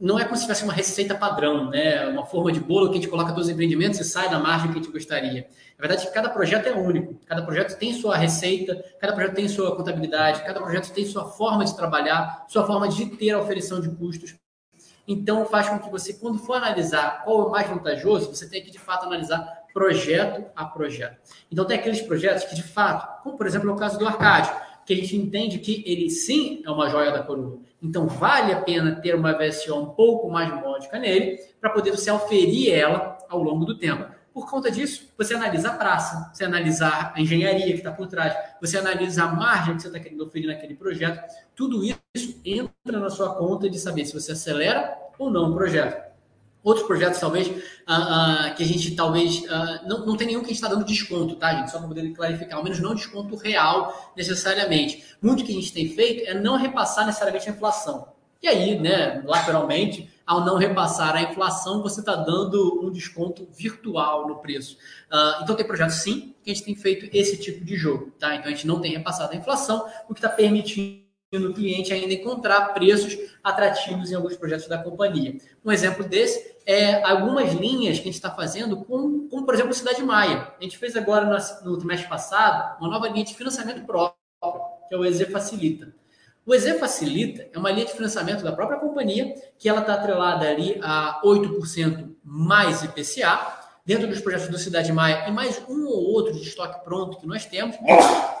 [0.00, 2.06] não é como se tivesse uma receita padrão, né?
[2.08, 4.72] uma forma de bolo que a gente coloca todos os empreendimentos e sai da margem
[4.72, 5.46] que a gente gostaria.
[5.78, 9.76] Na verdade, cada projeto é único, cada projeto tem sua receita, cada projeto tem sua
[9.76, 13.90] contabilidade, cada projeto tem sua forma de trabalhar, sua forma de ter a oferição de
[13.90, 14.34] custos.
[15.06, 18.64] Então, faz com que você, quando for analisar qual é o mais vantajoso, você tenha
[18.64, 21.18] que, de fato, analisar projeto a projeto.
[21.50, 24.54] Então, tem aqueles projetos que, de fato, como, por exemplo, é o caso do Arcádio,
[24.84, 27.60] que a gente entende que ele sim é uma joia da coroa.
[27.82, 32.10] Então, vale a pena ter uma VSO um pouco mais módica nele, para poder você
[32.10, 34.04] oferir ela ao longo do tempo.
[34.32, 38.34] Por conta disso, você analisa a praça, você analisa a engenharia que está por trás,
[38.60, 41.20] você analisa a margem que você está querendo oferir naquele projeto.
[41.54, 46.09] Tudo isso entra na sua conta de saber se você acelera ou não o projeto.
[46.62, 49.38] Outros projetos, talvez, uh, uh, que a gente talvez.
[49.40, 51.70] Uh, não, não tem nenhum que a gente está dando desconto, tá, gente?
[51.70, 55.04] Só para poder clarificar, ao menos não desconto real necessariamente.
[55.22, 58.08] Muito que a gente tem feito é não repassar necessariamente a inflação.
[58.42, 64.28] E aí, né, lateralmente, ao não repassar a inflação, você está dando um desconto virtual
[64.28, 64.78] no preço.
[65.42, 68.34] então, tem projetos, sim, que a gente tem feito esse tipo de jogo, tá?
[68.34, 70.99] Então, a gente não tem repassado a inflação, o que está permitindo
[71.38, 75.36] no cliente ainda encontrar preços atrativos em alguns projetos da companhia.
[75.64, 79.72] Um exemplo desse é algumas linhas que a gente está fazendo com, como por exemplo,
[79.72, 80.52] Cidade Maia.
[80.58, 84.18] A gente fez agora no, no trimestre passado uma nova linha de financiamento próprio,
[84.88, 85.94] que é o EZ Facilita.
[86.44, 90.48] O EZ Facilita é uma linha de financiamento da própria companhia, que ela está atrelada
[90.48, 96.12] ali a 8% mais IPCA, dentro dos projetos do Cidade Maia e mais um ou
[96.12, 97.76] outro de estoque pronto que nós temos,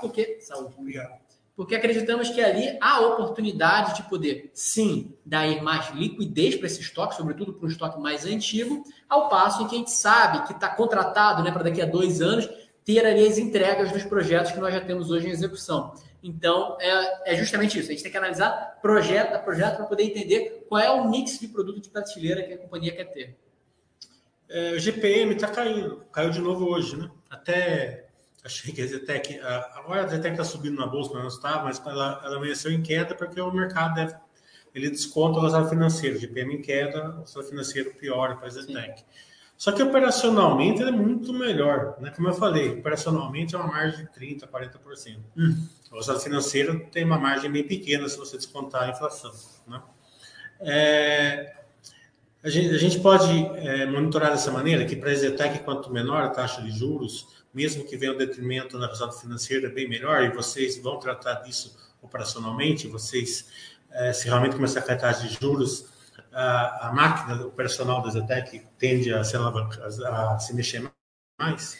[0.00, 0.38] porque...
[0.40, 0.74] Saúde.
[0.76, 1.29] Obrigado
[1.60, 7.14] porque acreditamos que ali há oportunidade de poder, sim, dar mais liquidez para esse estoque,
[7.14, 10.70] sobretudo para um estoque mais antigo, ao passo em que a gente sabe que está
[10.70, 12.48] contratado né, para daqui a dois anos
[12.82, 15.92] ter ali as entregas dos projetos que nós já temos hoje em execução.
[16.22, 17.90] Então, é, é justamente isso.
[17.90, 21.38] A gente tem que analisar projeto a projeto para poder entender qual é o mix
[21.38, 23.36] de produto de prateleira que a companhia quer ter.
[24.48, 27.10] É, o GPM está caindo, caiu de novo hoje, né?
[27.28, 28.09] Até
[28.44, 29.38] achei que a Zetec,
[29.74, 32.82] agora a Zetec está subindo na bolsa, mas não está, mas ela, ela amanheceu em
[32.82, 34.14] queda porque o mercado deve,
[34.74, 39.04] ele desconta o resultado financeiro, GPM em queda, o resultado financeiro piora para a Zetec.
[39.60, 42.10] Só que operacionalmente é muito melhor, né?
[42.16, 45.18] Como eu falei, operacionalmente é uma margem de 30%, 40%.
[45.36, 45.66] Hum.
[45.90, 49.32] O resultado financeiro tem uma margem bem pequena se você descontar a inflação,
[49.66, 49.82] né?
[50.60, 51.56] É,
[52.42, 56.22] a, gente, a gente pode é, monitorar dessa maneira, que para a Zetec, quanto menor
[56.22, 60.22] a taxa de juros, mesmo que venha um detrimento na resultado financeiro, é bem melhor,
[60.22, 63.46] e vocês vão tratar disso operacionalmente, vocês,
[63.90, 65.86] é, se realmente começar a taxa de juros,
[66.32, 70.82] a, a máquina operacional da Zetec tende a se, a se mexer
[71.38, 71.76] mais?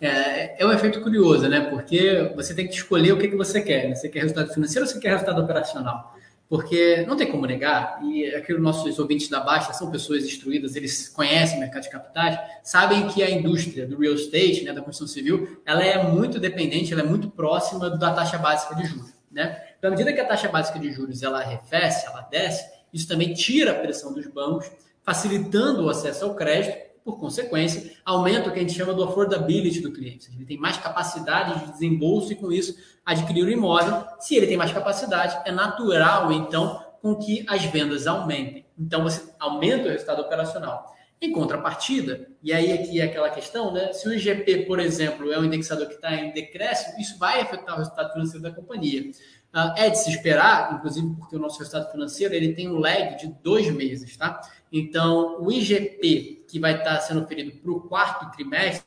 [0.00, 1.68] É, é um efeito curioso, né?
[1.68, 3.88] Porque você tem que escolher o que, que você quer.
[3.88, 3.96] Né?
[3.96, 6.16] Você quer resultado financeiro ou você quer resultado operacional?
[6.48, 10.74] Porque não tem como negar, e aqui os nossos ouvintes da Baixa são pessoas instruídas,
[10.76, 14.80] eles conhecem o mercado de capitais, sabem que a indústria do real estate, né, da
[14.80, 19.12] construção civil, ela é muito dependente, ela é muito próxima da taxa básica de juros.
[19.30, 19.62] Né?
[19.78, 23.34] Então, à medida que a taxa básica de juros ela arrefece, ela desce, isso também
[23.34, 24.70] tira a pressão dos bancos,
[25.02, 29.80] facilitando o acesso ao crédito por consequência, aumenta o que a gente chama do affordability
[29.80, 30.28] do cliente.
[30.36, 34.04] Ele tem mais capacidade de desembolso e, com isso, adquirir o imóvel.
[34.20, 38.66] Se ele tem mais capacidade, é natural, então, com que as vendas aumentem.
[38.78, 40.94] Então, você aumenta o resultado operacional.
[41.18, 43.90] Em contrapartida, e aí aqui é aquela questão, né?
[43.94, 47.74] Se o IGP, por exemplo, é um indexador que está em decréscimo, isso vai afetar
[47.74, 49.10] o resultado financeiro da companhia.
[49.54, 53.16] Uh, é de se esperar, inclusive porque o nosso resultado financeiro ele tem um lag
[53.16, 54.42] de dois meses, tá?
[54.70, 58.82] Então, o IGP que vai estar sendo oferido para o quarto trimestre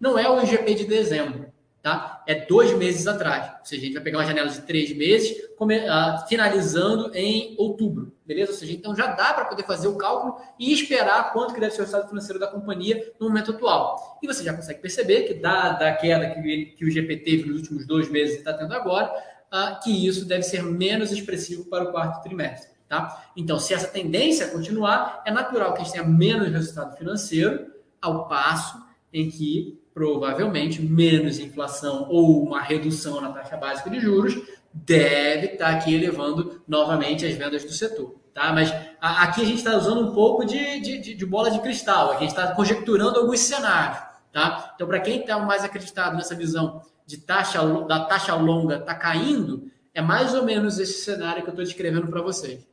[0.00, 1.46] não é o IGP de dezembro,
[1.80, 2.24] tá?
[2.26, 3.52] É dois meses atrás.
[3.60, 5.30] Ou seja, a gente vai pegar uma janela de três meses,
[5.60, 8.50] uh, finalizando em outubro, beleza?
[8.50, 11.72] Ou seja, então já dá para poder fazer o cálculo e esperar quanto que deve
[11.72, 14.18] ser o resultado financeiro da companhia no momento atual.
[14.20, 17.58] E você já consegue perceber que, da, da queda que, que o IGP teve nos
[17.58, 19.08] últimos dois meses e está tendo agora,
[19.52, 22.71] uh, que isso deve ser menos expressivo para o quarto trimestre.
[22.92, 23.24] Tá?
[23.34, 28.28] Então, se essa tendência continuar, é natural que a gente tenha menos resultado financeiro, ao
[28.28, 34.38] passo em que provavelmente menos inflação ou uma redução na taxa básica de juros
[34.74, 38.14] deve estar aqui elevando novamente as vendas do setor.
[38.34, 38.52] Tá?
[38.52, 42.10] Mas a, aqui a gente está usando um pouco de, de, de, bola de cristal,
[42.10, 44.02] a gente está conjecturando alguns cenários.
[44.30, 44.72] Tá?
[44.74, 49.70] Então, para quem está mais acreditado nessa visão de taxa da taxa longa está caindo,
[49.94, 52.70] é mais ou menos esse cenário que eu estou descrevendo para vocês.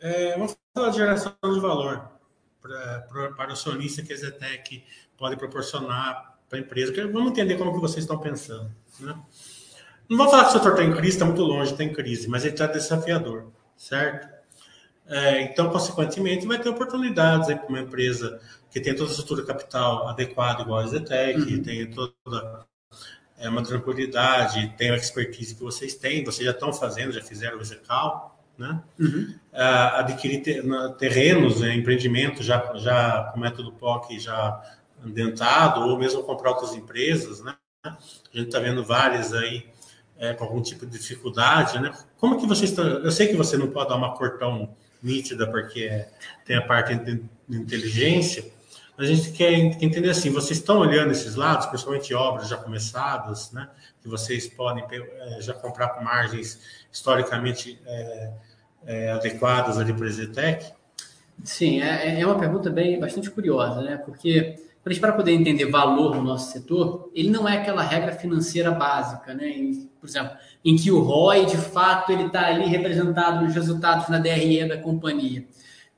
[0.00, 2.08] É, vamos falar de geração de valor
[2.60, 4.84] para, para o acionista que a Zetec
[5.16, 6.92] pode proporcionar para a empresa.
[7.08, 8.70] Vamos entender como que vocês estão pensando.
[9.00, 9.16] Né?
[10.08, 12.28] Não vou falar que o setor está em crise, está muito longe, está em crise,
[12.28, 14.28] mas ele está desafiador, certo?
[15.06, 20.08] É, então, consequentemente, vai ter oportunidades para uma empresa que tem toda a estrutura capital
[20.08, 21.62] adequada, igual a Zetec, uhum.
[21.62, 22.66] tem toda
[23.38, 27.58] é, uma tranquilidade, tem a expertise que vocês têm, vocês já estão fazendo, já fizeram
[27.58, 28.82] o Execal, né?
[28.98, 29.34] Uhum.
[29.52, 30.42] Uh, adquirir
[30.98, 34.60] terrenos, né, empreendimentos já, já com método POC já
[35.04, 37.54] dentado, ou mesmo comprar outras empresas, né?
[37.84, 37.96] A
[38.36, 39.66] gente está vendo várias aí
[40.18, 41.92] é, com algum tipo de dificuldade, né?
[42.18, 42.84] Como que vocês estão...
[42.84, 46.04] Eu sei que você não pode dar uma cor tão nítida, porque
[46.44, 48.44] tem a parte de inteligência,
[48.96, 53.52] mas a gente quer entender assim, vocês estão olhando esses lados, principalmente obras já começadas,
[53.52, 53.70] né?
[54.02, 56.60] Que vocês podem é, já comprar com margens
[56.92, 57.80] historicamente...
[57.86, 58.47] É,
[58.88, 60.72] é, adequadas ali para a Zetec?
[61.44, 63.98] Sim, é, é uma pergunta bem bastante curiosa, né?
[63.98, 68.12] Porque para a gente poder entender valor no nosso setor, ele não é aquela regra
[68.12, 69.46] financeira básica, né?
[69.46, 70.32] Em, por exemplo,
[70.64, 74.78] em que o ROI de fato ele está ali representado nos resultados na DRE da
[74.78, 75.46] companhia.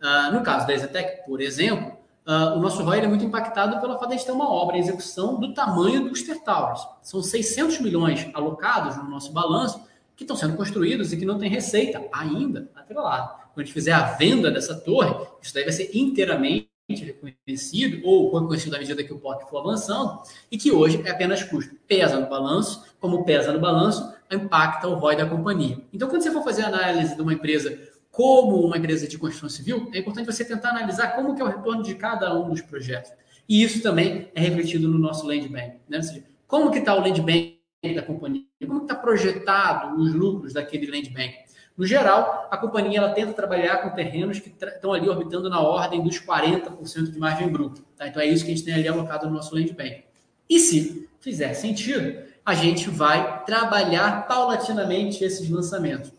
[0.02, 1.92] Uh, no caso da Exetec, por exemplo,
[2.26, 5.38] uh, o nosso ROI é muito impactado pela fato de ter uma obra em execução
[5.38, 6.86] do tamanho Ter Towers.
[7.02, 9.80] São 600 milhões alocados no nosso balanço
[10.20, 13.40] que estão sendo construídos e que não tem receita ainda atrelado.
[13.54, 18.38] Quando a gente fizer a venda dessa torre, isso daí vai ser inteiramente reconhecido ou
[18.38, 20.20] reconhecido à medida que o POC for avançando
[20.52, 21.74] e que hoje é apenas custo.
[21.88, 25.78] Pesa no balanço, como pesa no balanço, impacta o ROI da companhia.
[25.90, 27.78] Então, quando você for fazer a análise de uma empresa
[28.10, 31.48] como uma empresa de construção civil, é importante você tentar analisar como que é o
[31.48, 33.10] retorno de cada um dos projetos.
[33.48, 35.76] E isso também é refletido no nosso land bank.
[35.88, 36.02] Né?
[36.02, 40.90] Seja, como que está o land bank da companhia, como está projetado os lucros daquele
[40.90, 41.34] land bank.
[41.76, 46.02] No geral, a companhia ela tenta trabalhar com terrenos que estão ali orbitando na ordem
[46.02, 47.80] dos 40% de margem bruta.
[47.96, 48.06] Tá?
[48.06, 50.04] Então é isso que a gente tem ali alocado no nosso land bank.
[50.48, 56.12] E se fizer sentido, a gente vai trabalhar paulatinamente esses lançamentos.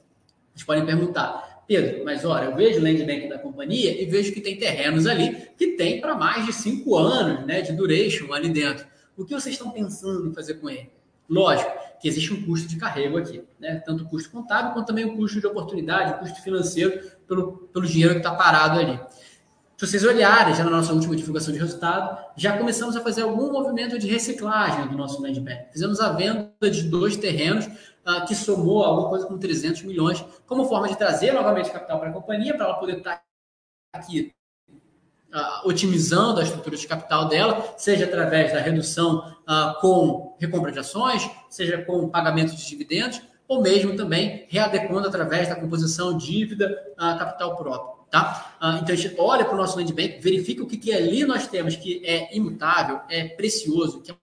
[0.52, 4.34] Vocês podem perguntar, Pedro, mas olha, eu vejo o land bank da companhia e vejo
[4.34, 8.50] que tem terrenos ali que tem para mais de cinco anos né, de duration ali
[8.50, 8.88] dentro.
[9.15, 10.89] O que vocês estão pensando em fazer com ele?
[11.32, 13.76] Lógico que existe um custo de carrego aqui, né?
[13.86, 17.86] tanto o custo contábil quanto também o custo de oportunidade, o custo financeiro pelo, pelo
[17.86, 19.00] dinheiro que está parado ali.
[19.78, 23.52] Se vocês olharem já na nossa última divulgação de resultado, já começamos a fazer algum
[23.52, 25.72] movimento de reciclagem do nosso land bank.
[25.72, 30.65] Fizemos a venda de dois terrenos uh, que somou alguma coisa com 300 milhões, como
[30.65, 33.24] forma de trazer novamente capital para a companhia, para ela poder estar tá
[33.94, 34.34] aqui
[35.34, 40.80] uh, otimizando a estrutura de capital dela, seja através da redução uh, com recompra de
[40.80, 47.17] ações, seja com pagamento de dividendos, ou mesmo também readequando através da composição dívida uh,
[47.17, 48.02] capital próprio.
[48.12, 48.58] Tá?
[48.84, 51.48] então a gente olha para o nosso land bank, verifica o que, que ali nós
[51.48, 54.15] temos que é imutável, é precioso, que é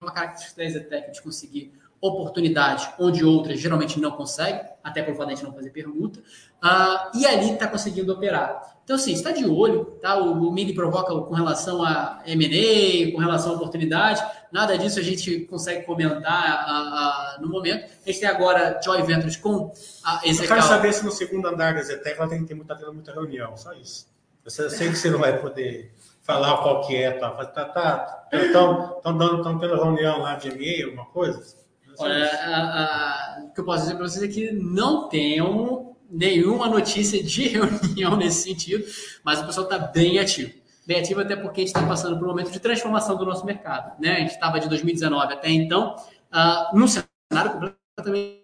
[0.00, 5.42] uma característica Exetec de conseguir oportunidades onde outras geralmente não conseguem, até por fato de
[5.42, 8.76] não fazer permuta, uh, e ali está conseguindo operar.
[8.84, 10.16] Então, assim, está de olho, tá?
[10.16, 15.02] O, o MIDI provoca com relação a M&A, com relação a oportunidade, nada disso a
[15.02, 17.84] gente consegue comentar uh, uh, no momento.
[17.84, 19.72] A gente tem agora Joy Ventures com
[20.04, 20.44] a Ezequiel.
[20.44, 23.12] Eu quero saber se no segundo andar da Zetec ela tem que ter muita, muita
[23.12, 24.06] reunião, só isso.
[24.44, 27.30] Eu sei que você não vai poder falar qual que é, tá?
[27.30, 31.67] Tá, tá, estão dando, estão tendo reunião lá de M&A, alguma coisa?
[31.98, 37.48] Olha, o que eu posso dizer para vocês é que não tenham nenhuma notícia de
[37.48, 38.84] reunião nesse sentido,
[39.24, 40.52] mas o pessoal está bem ativo.
[40.86, 43.44] Bem ativo até porque a gente está passando por um momento de transformação do nosso
[43.44, 44.00] mercado.
[44.00, 44.12] Né?
[44.12, 45.96] A gente estava de 2019 até então
[46.32, 48.40] uh, num cenário completamente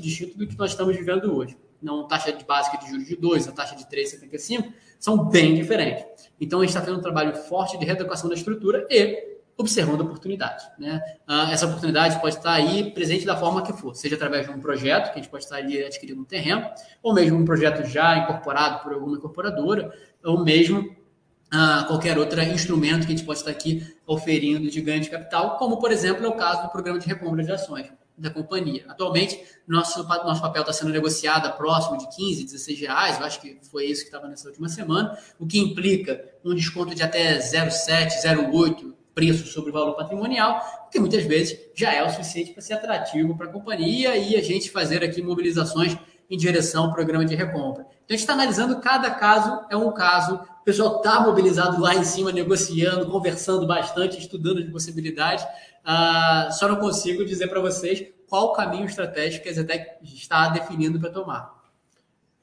[0.00, 1.58] distinto do que nós estamos vivendo hoje.
[1.82, 6.30] Não taxa de básica de juros de 2, a taxa de 3,75 são bem diferentes.
[6.40, 10.64] Então a gente está fazendo um trabalho forte de reeducação da estrutura e observando oportunidades.
[10.78, 11.02] Né?
[11.28, 14.60] Uh, essa oportunidade pode estar aí presente da forma que for, seja através de um
[14.60, 16.64] projeto, que a gente pode estar ali adquirindo um terreno,
[17.02, 19.92] ou mesmo um projeto já incorporado por alguma incorporadora,
[20.24, 25.00] ou mesmo uh, qualquer outro instrumento que a gente pode estar aqui oferindo de ganho
[25.00, 28.30] de capital, como, por exemplo, é o caso do programa de recompra de ações da
[28.30, 28.84] companhia.
[28.88, 33.40] Atualmente, nosso, nosso papel está sendo negociado a próximo de 15, 16 reais, eu acho
[33.40, 37.38] que foi isso que estava nessa última semana, o que implica um desconto de até
[37.38, 42.62] 0,7, 0,8 preço sobre o valor patrimonial, que muitas vezes já é o suficiente para
[42.62, 45.96] ser atrativo para a companhia e a gente fazer aqui mobilizações
[46.30, 47.82] em direção ao programa de recompra.
[47.82, 51.96] Então, a gente está analisando cada caso, é um caso, o pessoal está mobilizado lá
[51.96, 55.44] em cima, negociando, conversando bastante, estudando as possibilidades.
[55.44, 61.00] Uh, só não consigo dizer para vocês qual caminho estratégico que a Zetec está definindo
[61.00, 61.57] para tomar.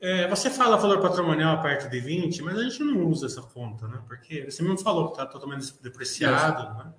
[0.05, 3.41] É, você fala valor patrimonial a partir de 20, mas a gente não usa essa
[3.41, 3.99] conta, né?
[4.07, 6.93] Porque você mesmo falou que está totalmente depreciado, né?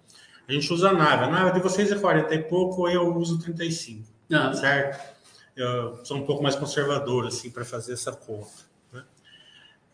[0.48, 1.22] A gente usa a nave.
[1.22, 4.08] A nave de vocês é 40 e pouco, eu uso 35.
[4.28, 4.52] Não.
[4.52, 5.00] Certo?
[5.54, 8.50] Eu sou um pouco mais conservador, assim, para fazer essa conta.
[8.92, 9.04] Né?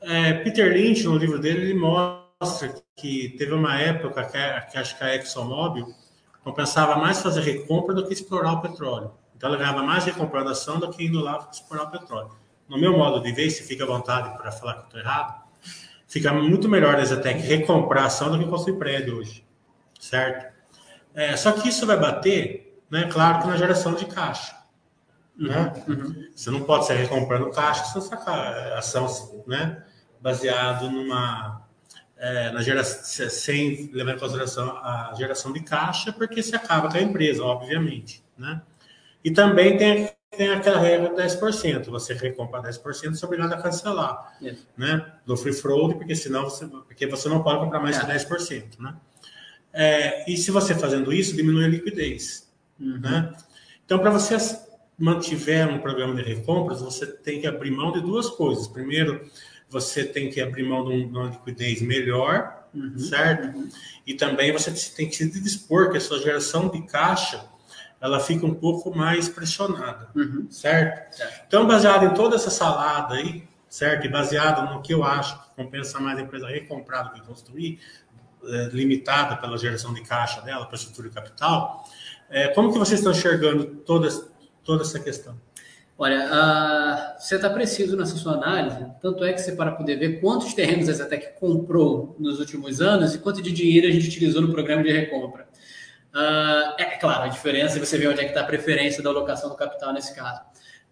[0.01, 4.97] É, Peter Lynch, no livro dele, ele mostra que teve uma época que, que acho
[4.97, 5.87] que a ExxonMobil
[6.43, 9.13] compensava mais fazer recompra do que explorar o petróleo.
[9.37, 12.42] Então, ela ganhava mais recompra da ação do que indo lá explorar o petróleo
[12.73, 15.43] no meu modo de ver, se fica à vontade para falar que eu estou errado,
[16.09, 19.45] fica muito melhor a Exatec recomprar ação do que construir prédio hoje,
[20.01, 20.51] certo?
[21.15, 24.57] É, só que isso vai bater, né, claro que na geração de caixa.
[25.37, 25.71] Né?
[25.87, 26.29] Uhum.
[26.35, 29.07] Você não pode ser recomprando caixa sem sacar ação
[29.47, 29.85] né,
[30.19, 31.67] baseado numa
[32.17, 36.97] é, na geração, sem levar em consideração a geração de caixa, porque se acaba com
[36.97, 38.25] a empresa, obviamente.
[38.39, 38.63] Né?
[39.23, 41.87] E também tem tem aquela regra de 10%.
[41.87, 44.37] Você recompra 10%, você é obrigado a cancelar.
[44.77, 45.13] Né?
[45.27, 48.01] Do free float, porque senão você, porque você não pode comprar mais é.
[48.01, 48.79] que 10%.
[48.79, 48.95] Né?
[49.73, 52.51] É, e se você fazendo isso, diminui a liquidez.
[52.81, 52.99] Uhum.
[52.99, 53.33] Né?
[53.85, 54.37] Então, para você
[54.99, 58.67] mantiver um programa de recompras, você tem que abrir mão de duas coisas.
[58.67, 59.29] Primeiro,
[59.69, 62.99] você tem que abrir mão de uma liquidez melhor, uhum.
[62.99, 63.57] certo?
[63.57, 63.69] Uhum.
[64.07, 67.52] E também você tem que se dispor que a sua geração de caixa
[68.03, 70.49] ela fica um pouco mais pressionada, uhum.
[70.51, 71.17] certo?
[71.17, 71.45] certo?
[71.47, 74.07] Então, baseado em toda essa salada aí, certo?
[74.07, 77.79] E baseado no que eu acho que compensa mais a empresa recomprar do que construir,
[78.45, 81.85] é, limitada pela geração de caixa dela, para estrutura de capital,
[82.29, 84.09] é, como que vocês estão enxergando toda,
[84.65, 85.39] toda essa questão?
[85.97, 90.21] Olha, uh, você está preciso nessa sua análise, tanto é que você para poder ver
[90.21, 94.43] quantos terrenos a Zetec comprou nos últimos anos e quanto de dinheiro a gente utilizou
[94.43, 95.47] no programa de recompra.
[96.15, 99.49] Uh, é claro, a diferença, você vê onde é que está a preferência da alocação
[99.49, 100.41] do capital nesse caso.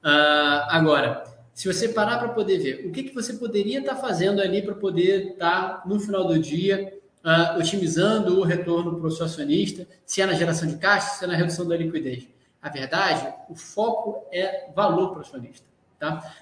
[0.03, 4.01] Uh, agora, se você parar para poder ver o que, que você poderia estar tá
[4.01, 9.09] fazendo ali para poder estar, tá, no final do dia, uh, otimizando o retorno para
[9.09, 12.27] o seu acionista, se é na geração de caixa, se é na redução da liquidez.
[12.63, 15.69] A verdade, o foco é valor para o acionista.
[15.99, 16.35] Tá?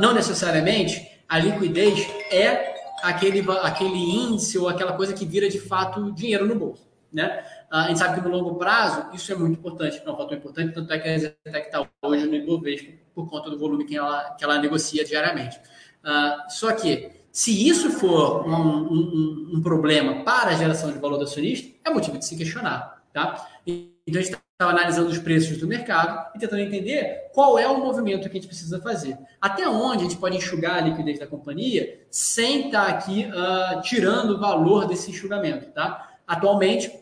[0.00, 6.12] não necessariamente a liquidez é aquele, aquele índice ou aquela coisa que vira de fato
[6.12, 6.86] dinheiro no bolso.
[7.12, 7.44] Né?
[7.70, 10.74] A gente sabe que no longo prazo isso é muito importante, é um fator importante,
[10.74, 14.34] tanto é que a Zetec está hoje no Ibovespa por conta do volume que ela,
[14.34, 15.58] que ela negocia diariamente.
[16.04, 21.16] Uh, só que, se isso for um, um, um, problema para a geração de valor
[21.16, 23.02] do acionista, é motivo de se questionar.
[23.12, 23.48] Tá?
[23.66, 27.78] Então, a gente está analisando os preços do mercado e tentando entender qual é o
[27.78, 29.18] movimento que a gente precisa fazer.
[29.40, 33.80] Até onde a gente pode enxugar a liquidez da companhia sem estar tá aqui uh,
[33.82, 35.72] tirando o valor desse enxugamento.
[35.72, 36.16] Tá?
[36.26, 36.92] Atualmente,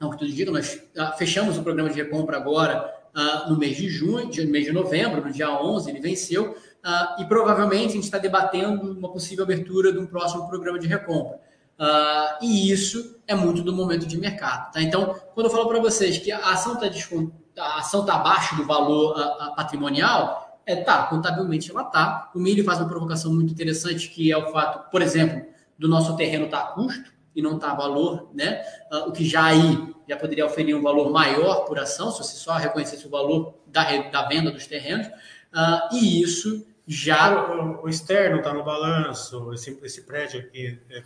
[0.00, 3.76] não que tudo diga, nós ah, fechamos o programa de recompra agora uh, no mês
[3.76, 7.94] de junho, no mês de novembro, no dia 11, ele venceu, uh, e provavelmente a
[7.94, 11.40] gente está debatendo uma possível abertura de um próximo programa de recompra.
[11.78, 14.72] Uh, e isso é muito do momento de mercado.
[14.72, 14.82] Tá?
[14.82, 19.14] Então, quando eu falo para vocês que a ação está tá abaixo do valor
[19.54, 22.30] patrimonial, é tá, contabilmente ela está.
[22.34, 25.46] O milho faz uma provocação muito interessante, que é o fato, por exemplo,
[25.78, 28.60] do nosso terreno estar tá a custo e não está valor, né?
[28.90, 32.36] Uh, o que já aí já poderia oferir um valor maior por ação, se você
[32.36, 37.54] só reconhecesse o valor da, da venda dos terrenos, uh, e isso já.
[37.54, 41.00] O, o externo está no balanço, esse, esse prédio aqui é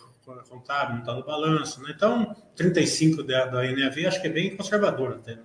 [0.49, 1.93] contábil, não está no balanço, né?
[1.95, 5.35] Então, 35 da, da NAV acho que é bem conservador até.
[5.35, 5.43] Né?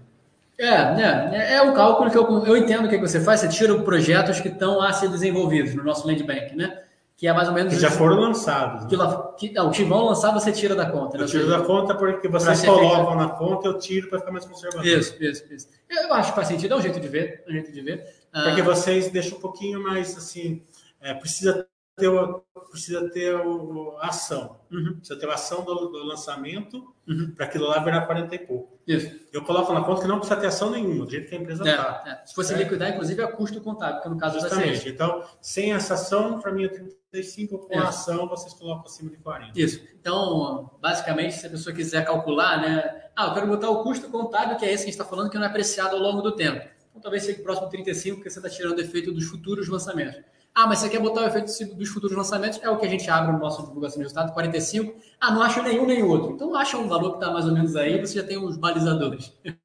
[0.58, 1.32] É, né?
[1.34, 4.40] é, é um cálculo que eu, eu entendo o que você faz, você tira projetos
[4.40, 6.82] que estão a ser desenvolvidos no nosso land bank, né?
[7.18, 7.74] Que é mais ou menos.
[7.74, 8.84] Que já foram lançados.
[8.84, 8.90] Né?
[9.38, 11.18] Que, não, que vão lançar, você tira da conta.
[11.18, 11.24] Né?
[11.24, 14.86] Eu tiro da conta porque vocês colocam na conta, eu tiro para ficar mais conservador.
[14.86, 15.68] Isso, isso, isso.
[15.90, 17.44] Eu acho que faz sentido, é um jeito de ver.
[17.48, 18.06] É um jeito de ver.
[18.32, 20.62] Porque ah, vocês deixam um pouquinho mais assim.
[21.02, 24.60] É, precisa ter, o, precisa ter o, a ação.
[24.72, 24.98] Uhum.
[24.98, 27.34] Precisa ter a ação do, do lançamento uhum.
[27.36, 28.78] para aquilo lá virar 40 e pouco.
[28.88, 29.20] Isso.
[29.34, 31.68] Eu coloco na conta que não precisa ter ação nenhuma, do jeito que a empresa
[31.68, 32.04] está.
[32.06, 32.26] É, é.
[32.26, 32.58] Se fosse é.
[32.58, 34.88] liquidar, inclusive, é custo contábil, que no caso Justamente.
[34.88, 36.70] Então, sem essa ação, para mim é
[37.18, 39.60] 35, com a ação vocês colocam acima de 40.
[39.60, 39.82] Isso.
[40.00, 43.10] Então, basicamente, se a pessoa quiser calcular, né?
[43.16, 45.30] Ah, eu quero botar o custo contábil, que é esse que a gente está falando,
[45.30, 46.68] que não é apreciado ao longo do tempo.
[46.90, 50.22] Então, talvez seja o próximo 35, porque você está tirando o efeito dos futuros lançamentos.
[50.54, 52.60] Ah, mas você quer botar o efeito dos futuros lançamentos?
[52.64, 54.96] É o que a gente abre no nosso divulgação de resultado, 45.
[55.20, 56.32] Ah, não acho nenhum nem outro.
[56.32, 59.34] Então acha um valor que está mais ou menos aí, você já tem os balizadores.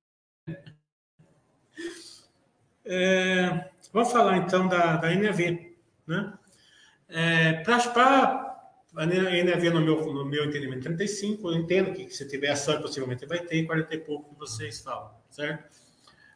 [2.85, 5.73] É, vamos falar então da, da NAV.
[6.05, 6.33] Né?
[7.13, 8.59] É, Para
[8.97, 13.27] a NAV, no meu, no meu entendimento, 35, eu entendo que se tiver ação, possivelmente
[13.27, 15.65] vai ter 40 e pouco que vocês falam, certo?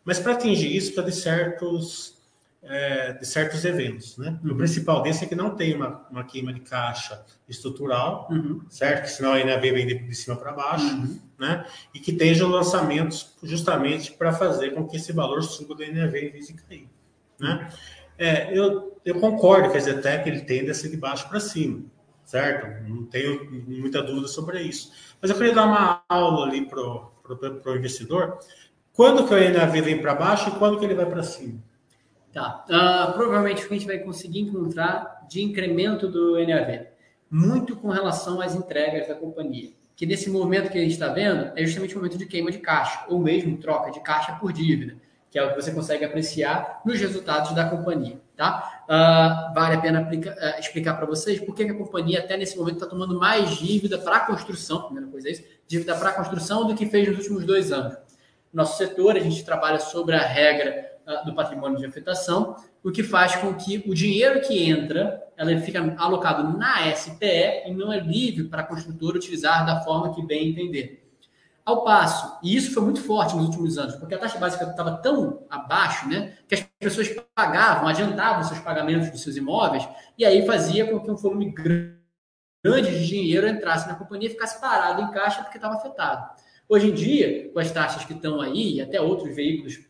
[0.04, 2.16] Mas para atingir isso, precisa de certos
[2.68, 4.16] é, de certos eventos.
[4.18, 4.38] Né?
[4.42, 4.52] Uhum.
[4.52, 8.60] O principal desse é que não tem uma, uma queima de caixa estrutural, uhum.
[8.68, 9.04] certo?
[9.04, 11.20] Que senão a NAV vem de, de cima para baixo, uhum.
[11.38, 11.64] né?
[11.94, 16.30] E que tenham lançamentos justamente para fazer com que esse valor suba da NAV em
[16.30, 16.88] vez de cair,
[17.38, 17.68] né?
[18.18, 21.84] É, eu, eu concordo que a Zetec ele tende a ser de baixo para cima,
[22.24, 22.88] certo?
[22.88, 24.92] Não tenho muita dúvida sobre isso.
[25.20, 28.38] Mas eu queria dar uma aula ali para o investidor.
[28.92, 31.62] Quando que a NAV vem para baixo e quando que ele vai para cima?
[32.32, 32.64] Tá.
[32.68, 36.86] Uh, provavelmente o que a gente vai conseguir encontrar de incremento do NAV,
[37.30, 39.70] muito com relação às entregas da companhia.
[39.94, 42.58] Que nesse momento que a gente está vendo é justamente o momento de queima de
[42.58, 44.96] caixa, ou mesmo troca de caixa por dívida,
[45.30, 48.18] que é o que você consegue apreciar nos resultados da companhia.
[48.36, 48.84] Tá?
[48.84, 52.56] Uh, vale a pena aplica, uh, explicar para vocês por que a companhia, até nesse
[52.56, 56.74] momento, está tomando mais dívida para construção, primeira coisa é isso, dívida para construção do
[56.74, 57.96] que fez nos últimos dois anos.
[58.52, 63.36] Nosso setor, a gente trabalha sobre a regra do patrimônio de afetação, o que faz
[63.36, 68.44] com que o dinheiro que entra, ela fica alocado na SPE e não é livre
[68.44, 71.05] para a construtora utilizar da forma que bem entender.
[71.66, 74.98] Ao passo, e isso foi muito forte nos últimos anos, porque a taxa básica estava
[74.98, 79.82] tão abaixo, né, que as pessoas pagavam, adiantavam seus pagamentos dos seus imóveis,
[80.16, 81.96] e aí fazia com que um volume grande
[82.98, 86.30] de dinheiro entrasse na companhia e ficasse parado em caixa porque estava afetado.
[86.68, 89.80] Hoje em dia, com as taxas que estão aí, e até outros veículos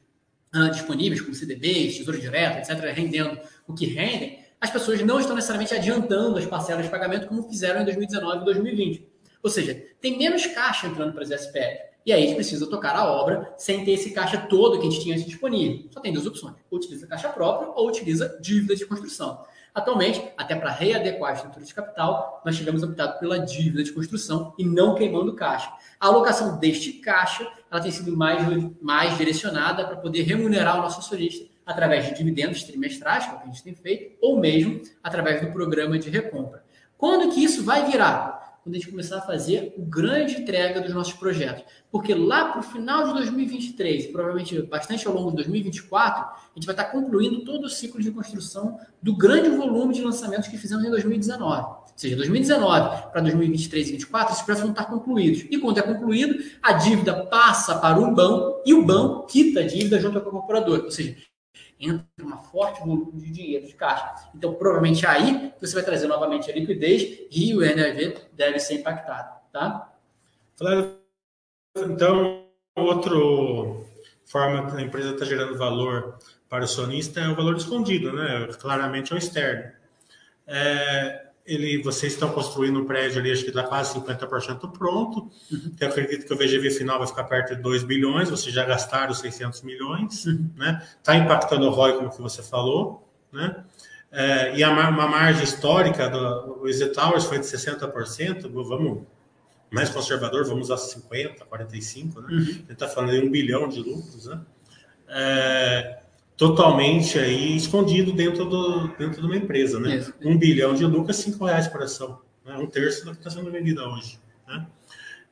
[0.54, 5.36] uh, disponíveis, como CDBs, Tesouro Direto, etc., rendendo o que rendem, as pessoas não estão
[5.36, 9.15] necessariamente adiantando as parcelas de pagamento como fizeram em 2019 e 2020.
[9.46, 11.78] Ou seja, tem menos caixa entrando para as SPLs.
[12.04, 14.90] E aí a gente precisa tocar a obra sem ter esse caixa todo que a
[14.90, 15.88] gente tinha disponível.
[15.92, 19.46] Só tem duas opções: utiliza caixa própria ou utiliza dívida de construção.
[19.72, 24.52] Atualmente, até para readequar a estrutura de capital, nós tivemos optado pela dívida de construção
[24.58, 25.72] e não queimando caixa.
[26.00, 28.42] A alocação deste caixa ela tem sido mais,
[28.82, 33.46] mais direcionada para poder remunerar o nosso acionista através de dividendos trimestrais, que é a
[33.46, 36.64] gente tem feito, ou mesmo através do programa de recompra.
[36.98, 38.45] Quando que isso vai virar?
[38.66, 41.62] Quando a gente começar a fazer o grande entrega dos nossos projetos.
[41.88, 46.66] Porque lá para o final de 2023, provavelmente bastante ao longo de 2024, a gente
[46.66, 50.84] vai estar concluindo todo o ciclo de construção do grande volume de lançamentos que fizemos
[50.84, 51.64] em 2019.
[51.64, 55.46] Ou seja, 2019 para 2023 e 2024, esses projetos vão estar concluídos.
[55.48, 59.62] E quando é concluído, a dívida passa para um banco e o banco quita a
[59.62, 60.82] dívida junto com o incorporador.
[60.86, 61.16] Ou seja,
[61.78, 64.28] entra uma forte volume de dinheiro de caixa.
[64.34, 69.36] Então, provavelmente aí você vai trazer novamente a liquidez e o NAV deve ser impactado,
[69.52, 69.92] tá?
[71.76, 73.84] Então, outro
[74.24, 76.18] forma que a empresa está gerando valor
[76.48, 78.48] para o acionista é o valor escondido, né?
[78.58, 79.72] Claramente é o externo.
[80.46, 85.30] É, ele, vocês estão construindo um prédio ali, acho que está quase 50% pronto.
[85.50, 85.72] Uhum.
[85.80, 89.14] Eu acredito que o VGV final vai ficar perto de 2 bilhões, vocês já gastaram
[89.14, 90.50] 600 milhões, uhum.
[90.56, 90.82] né?
[90.98, 93.64] Está impactando o ROI, como que você falou, né?
[94.10, 99.02] É, e a, uma margem histórica do Easy Towers foi de 60%, vamos
[99.70, 102.28] mais conservador, vamos a 50, 45, né?
[102.28, 102.38] Uhum.
[102.38, 104.40] A gente está falando de um bilhão de lucros, né?
[105.08, 106.00] É,
[106.36, 109.96] totalmente aí escondido dentro, do, dentro de uma empresa, né?
[109.96, 110.14] Isso.
[110.22, 112.56] Um bilhão de lucro, cinco reais por ação, né?
[112.58, 114.18] um terço do que está sendo vendido hoje.
[114.46, 114.66] Né?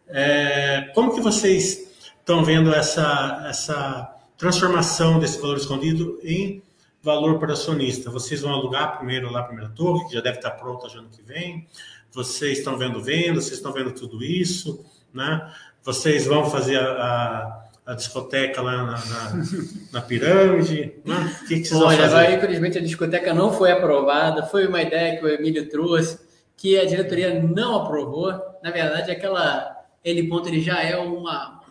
[0.08, 6.62] É, como que vocês estão vendo essa, essa transformação desse valor escondido em
[7.02, 8.10] valor para acionista?
[8.10, 11.10] Vocês vão alugar primeiro lá a primeira torre, que já deve estar pronta já ano
[11.10, 11.68] que vem.
[12.10, 15.52] Vocês estão vendo venda, vocês estão vendo tudo isso, né?
[15.82, 19.44] Vocês vão fazer a, a a discoteca lá na, na,
[19.92, 20.94] na pirâmide?
[21.04, 21.36] Né?
[21.46, 24.44] Que, que Olha, agora, infelizmente, a discoteca não foi aprovada.
[24.46, 26.18] Foi uma ideia que o Emílio trouxe,
[26.56, 28.32] que a diretoria não aprovou.
[28.62, 29.74] Na verdade, aquela
[30.04, 31.62] ele ponto ele já é uma.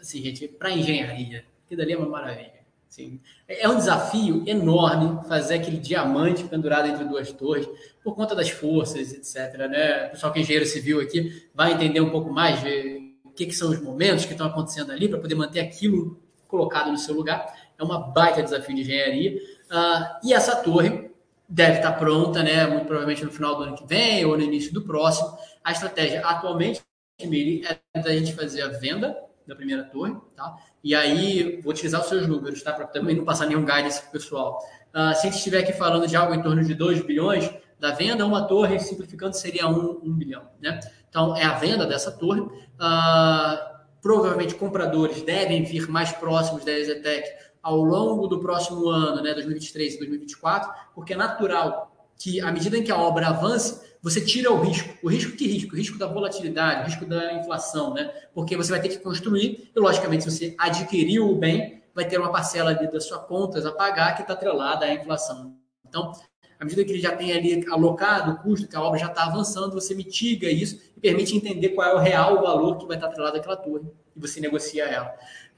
[0.00, 2.60] Assim, gente, para engenharia, aquilo dali é uma maravilha.
[2.88, 7.68] Assim, é um desafio enorme fazer aquele diamante pendurado entre duas torres,
[8.02, 9.56] por conta das forças, etc.
[9.68, 10.06] Né?
[10.06, 12.99] O pessoal que é engenheiro civil aqui vai entender um pouco mais de
[13.40, 16.98] que, que são os momentos que estão acontecendo ali para poder manter aquilo colocado no
[16.98, 17.46] seu lugar.
[17.78, 19.40] É uma baita desafio de engenharia.
[19.70, 21.10] Uh, e essa torre
[21.48, 22.66] deve estar pronta, né?
[22.66, 25.38] Muito provavelmente no final do ano que vem ou no início do próximo.
[25.64, 26.82] A estratégia atualmente,
[27.18, 27.62] Emily,
[27.94, 29.16] é da gente fazer a venda
[29.46, 30.56] da primeira torre, tá?
[30.84, 32.74] E aí, vou utilizar os seus números, tá?
[32.74, 34.58] Para também não passar nenhum guidance pro pessoal.
[34.90, 37.50] Uh, se a gente estiver aqui falando de algo em torno de 2 bilhões
[37.80, 40.78] da venda, uma torre, simplificando, seria 1 um, um bilhão, né?
[41.08, 42.40] Então, é a venda dessa torre.
[42.40, 47.28] Uh, provavelmente, compradores devem vir mais próximos da Exetec
[47.62, 52.76] ao longo do próximo ano, né, 2023 e 2024, porque é natural que, à medida
[52.76, 54.88] em que a obra avance, você tira o risco.
[55.02, 55.74] O risco que risco?
[55.74, 58.10] O risco da volatilidade, o risco da inflação, né?
[58.34, 62.18] Porque você vai ter que construir, e logicamente, se você adquiriu o bem, vai ter
[62.18, 65.54] uma parcela ali das suas contas a pagar que está atrelada à inflação.
[65.86, 66.12] Então,
[66.60, 69.24] à medida que ele já tem ali alocado o custo, que a obra já está
[69.24, 73.08] avançando, você mitiga isso e permite entender qual é o real valor que vai estar
[73.08, 75.08] atrelado àquela torre e você negocia ela.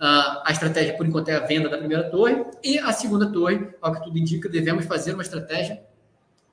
[0.01, 3.69] Uh, a estratégia, por enquanto, é a venda da primeira torre e a segunda torre,
[3.81, 5.83] ao que tudo indica, devemos fazer uma estratégia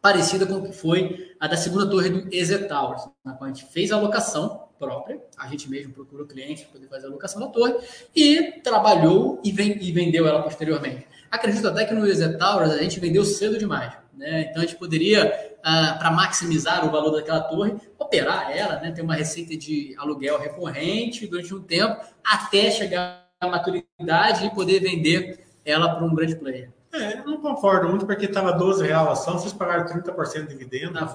[0.02, 3.54] parecida com o que foi a da segunda torre do EZ Towers, na qual a
[3.54, 7.40] gente fez a alocação própria, a gente mesmo procurou cliente para poder fazer a alocação
[7.40, 7.76] da torre
[8.16, 11.06] e trabalhou e, vem, e vendeu ela posteriormente.
[11.30, 13.94] Acredito até que no EZ Towers a gente vendeu cedo demais.
[14.20, 14.42] Né?
[14.42, 18.92] Então a gente poderia, ah, para maximizar o valor daquela torre, operar ela, né?
[18.92, 24.82] ter uma receita de aluguel recorrente durante um tempo, até chegar à maturidade e poder
[24.82, 26.70] vender ela para um grande player.
[26.92, 30.48] É, eu não concordo muito, porque estava 12 reais a ação, vocês pagaram 30% de
[30.48, 31.06] dividendo, ah,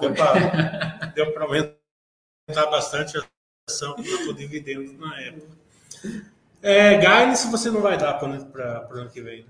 [1.13, 3.23] deu para aumentar bastante a
[3.69, 5.47] ação com dividendo na época.
[6.63, 9.45] É, guidance você não vai dar para o ano que vem.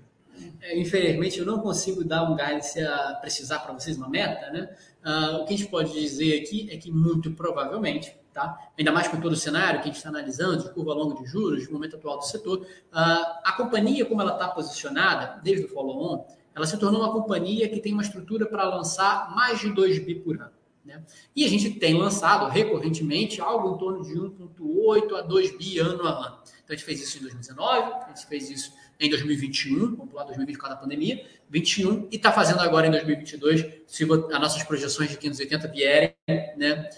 [0.62, 4.70] É, infelizmente, eu não consigo dar um guidance a precisar para vocês uma meta, né?
[5.06, 8.58] Uh, o que a gente pode dizer aqui é que muito provavelmente, tá?
[8.78, 11.26] Ainda mais com todo o cenário que a gente está analisando, de curva longa de
[11.30, 15.70] juros, de momento atual do setor, uh, a companhia, como ela está posicionada, desde o
[15.70, 16.26] follow-on,
[16.56, 20.16] ela se tornou uma companhia que tem uma estrutura para lançar mais de 2 bi
[20.16, 20.65] por ano.
[20.86, 21.04] Né?
[21.36, 26.08] E a gente tem lançado recorrentemente algo em torno de 1,8 a 2 bi ano
[26.08, 26.38] a ano.
[26.64, 30.24] Então a gente fez isso em 2019, a gente fez isso em 2021, vamos lá,
[30.24, 35.18] 2024 da pandemia, 21 e está fazendo agora em 2022, se as nossas projeções de
[35.18, 36.16] 580 vierem,
[36.56, 36.90] né?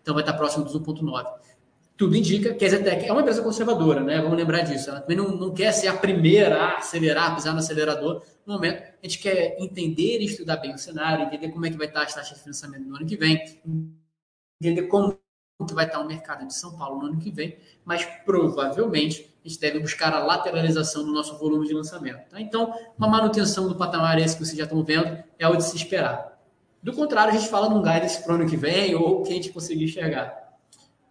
[0.00, 1.26] Então vai estar próximo dos 1,9.
[1.96, 4.20] Tudo indica que a Zetec é uma empresa conservadora, né?
[4.20, 4.90] Vamos lembrar disso.
[4.90, 8.22] Ela também não, não quer ser a primeira a acelerar, pisar no acelerador.
[8.46, 11.76] No momento, a gente quer entender e estudar bem o cenário, entender como é que
[11.76, 13.60] vai estar as taxas de financiamento no ano que vem,
[14.60, 15.18] entender como
[15.66, 19.48] que vai estar o mercado de São Paulo no ano que vem, mas provavelmente a
[19.48, 22.28] gente deve buscar a lateralização do nosso volume de lançamento.
[22.28, 22.40] Tá?
[22.40, 25.74] Então, uma manutenção do patamar esse que vocês já estão vendo é o de se
[25.74, 26.40] esperar.
[26.80, 29.34] Do contrário, a gente fala num guidance para o ano que vem ou que a
[29.34, 30.46] gente conseguir enxergar.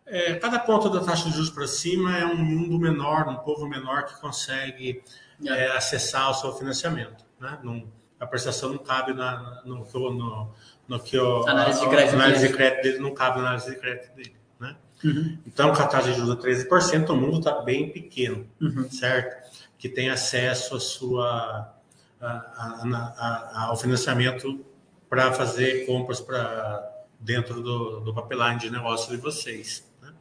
[0.05, 3.67] É, cada ponto da taxa de juros para cima é um mundo menor, um povo
[3.67, 5.03] menor que consegue
[5.43, 5.65] é.
[5.65, 7.24] É, acessar o seu financiamento.
[7.39, 7.59] Né?
[7.63, 7.87] Não,
[8.19, 10.51] a prestação não cabe na, no, no,
[10.87, 13.79] no que o, análise de crédito, análise de crédito dele não cabe na análise de
[13.79, 14.35] crédito dele.
[14.59, 14.75] Né?
[15.03, 15.37] Uhum.
[15.45, 18.89] Então, com a taxa de juros a 13%, o mundo está bem pequeno, uhum.
[18.89, 19.45] certo?
[19.77, 21.73] Que tem acesso a sua,
[22.21, 24.65] a, a, a, ao financiamento
[25.09, 29.89] para fazer compras para dentro do, do pipeline de negócio de vocês.
[30.01, 30.13] Né?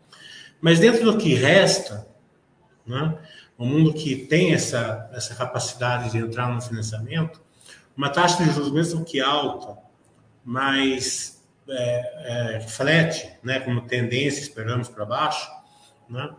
[0.61, 2.07] Mas dentro do que resta,
[2.87, 3.17] né,
[3.57, 7.41] o mundo que tem essa, essa capacidade de entrar no financiamento,
[7.97, 9.79] uma taxa de juros mesmo que alta,
[10.45, 15.49] mas é, é, flat, né, como tendência, esperamos para baixo,
[16.09, 16.31] né,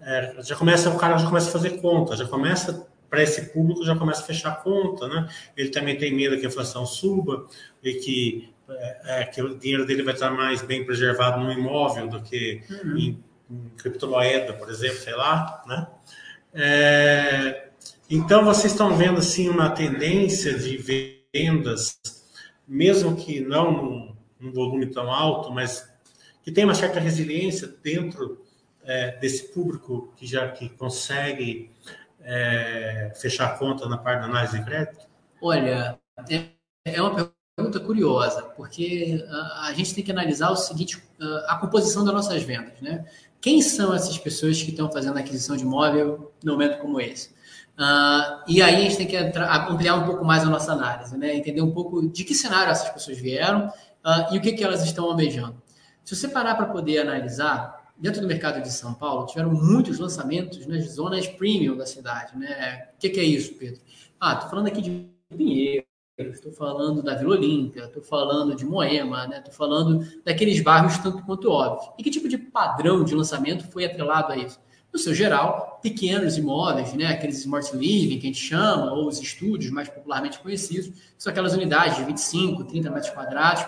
[0.00, 3.84] é, já começa, o cara já começa a fazer conta, já começa, para esse público,
[3.84, 5.28] já começa a fechar conta, né?
[5.54, 7.46] Ele também tem medo que a inflação suba
[7.82, 12.08] e que, é, é que o dinheiro dele vai estar mais bem preservado no imóvel
[12.08, 12.96] do que uhum.
[12.96, 15.86] em, em, criptomoeda, por exemplo, sei lá, né?
[16.54, 17.68] É,
[18.08, 20.76] então, vocês estão vendo, assim, uma tendência de
[21.32, 21.98] vendas,
[22.66, 25.88] mesmo que não um volume tão alto, mas
[26.42, 28.44] que tem uma certa resiliência dentro
[28.84, 31.70] é, desse público que já que consegue
[32.20, 35.06] é, fechar a conta na parte da análise de crédito?
[35.40, 35.98] Olha,
[36.28, 36.48] é,
[36.84, 41.56] é uma pergunta curiosa, porque uh, a gente tem que analisar o seguinte, uh, a
[41.56, 43.04] composição das nossas vendas, né?
[43.42, 47.30] Quem são essas pessoas que estão fazendo aquisição de imóvel num momento como esse?
[47.76, 51.18] Uh, e aí a gente tem que entrar, ampliar um pouco mais a nossa análise,
[51.18, 51.34] né?
[51.34, 53.68] Entender um pouco de que cenário essas pessoas vieram
[54.32, 55.60] e o que, que elas estão almejando.
[56.04, 60.66] Se você parar para poder analisar, dentro do mercado de São Paulo, tiveram muitos lançamentos
[60.66, 62.88] nas zonas premium da cidade, né?
[62.94, 63.80] O que, que é isso, Pedro?
[64.20, 65.84] Ah, estou falando aqui de Pinheiro,
[66.18, 69.38] estou falando da Vila Olímpia, estou falando de Moema, né?
[69.38, 71.90] Estou falando daqueles bairros tanto quanto óbvios.
[71.98, 74.60] E que tipo de padrão de lançamento foi atrelado a isso?
[74.92, 77.06] No seu geral, pequenos imóveis, né?
[77.06, 81.54] aqueles smart living que a gente chama, ou os estúdios mais popularmente conhecidos, são aquelas
[81.54, 83.64] unidades de 25, 30 metros quadrados.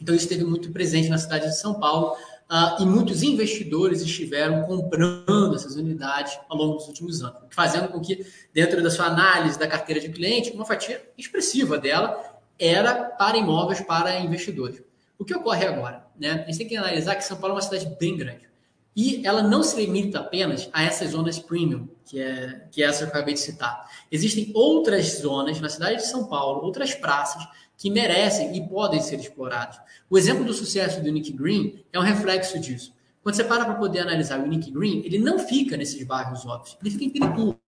[0.00, 2.16] Então, isso esteve muito presente na cidade de São Paulo,
[2.50, 8.00] Uh, e muitos investidores estiveram comprando essas unidades ao longo dos últimos anos, fazendo com
[8.00, 13.38] que, dentro da sua análise da carteira de cliente, uma fatia expressiva dela era para
[13.38, 14.82] imóveis para investidores.
[15.16, 16.04] O que ocorre agora?
[16.18, 16.44] Né?
[16.44, 18.50] A gente tem que analisar que São Paulo é uma cidade bem grande.
[18.96, 22.98] E ela não se limita apenas a essas zonas premium, que é, que é essa
[22.98, 23.88] que eu acabei de citar.
[24.10, 27.46] Existem outras zonas na cidade de São Paulo, outras praças,
[27.80, 29.80] que merecem e podem ser explorados.
[30.10, 32.92] O exemplo do sucesso do Nick Green é um reflexo disso.
[33.22, 36.76] Quando você para para poder analisar o Nick Green, ele não fica nesses bairros óbvios,
[36.82, 37.58] ele fica em Pirituba,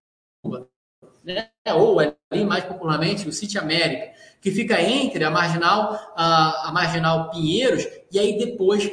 [1.25, 1.49] né?
[1.75, 7.31] ou ali mais popularmente o City América, que fica entre a Marginal, a, a Marginal
[7.31, 8.91] Pinheiros e aí depois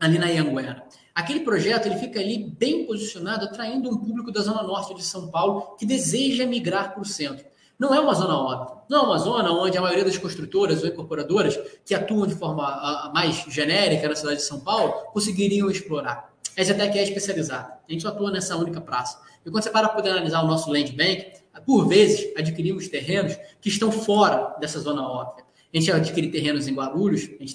[0.00, 0.82] ali na Ianguera.
[1.14, 5.28] Aquele projeto ele fica ali bem posicionado, atraindo um público da zona norte de São
[5.28, 7.46] Paulo que deseja migrar para o centro.
[7.78, 8.76] Não é uma zona óbvia.
[8.88, 12.64] Não é uma zona onde a maioria das construtoras ou incorporadoras que atuam de forma
[12.64, 16.32] a, a mais genérica na cidade de São Paulo conseguiriam explorar.
[16.56, 17.78] Essa até que é especializada.
[17.88, 19.20] A gente só atua nessa única praça.
[19.46, 21.32] E quando você para poder analisar o nosso land bank,
[21.64, 25.44] por vezes adquirimos terrenos que estão fora dessa zona óbvia.
[25.72, 27.54] A gente adquire terrenos em Guarulhos, a gente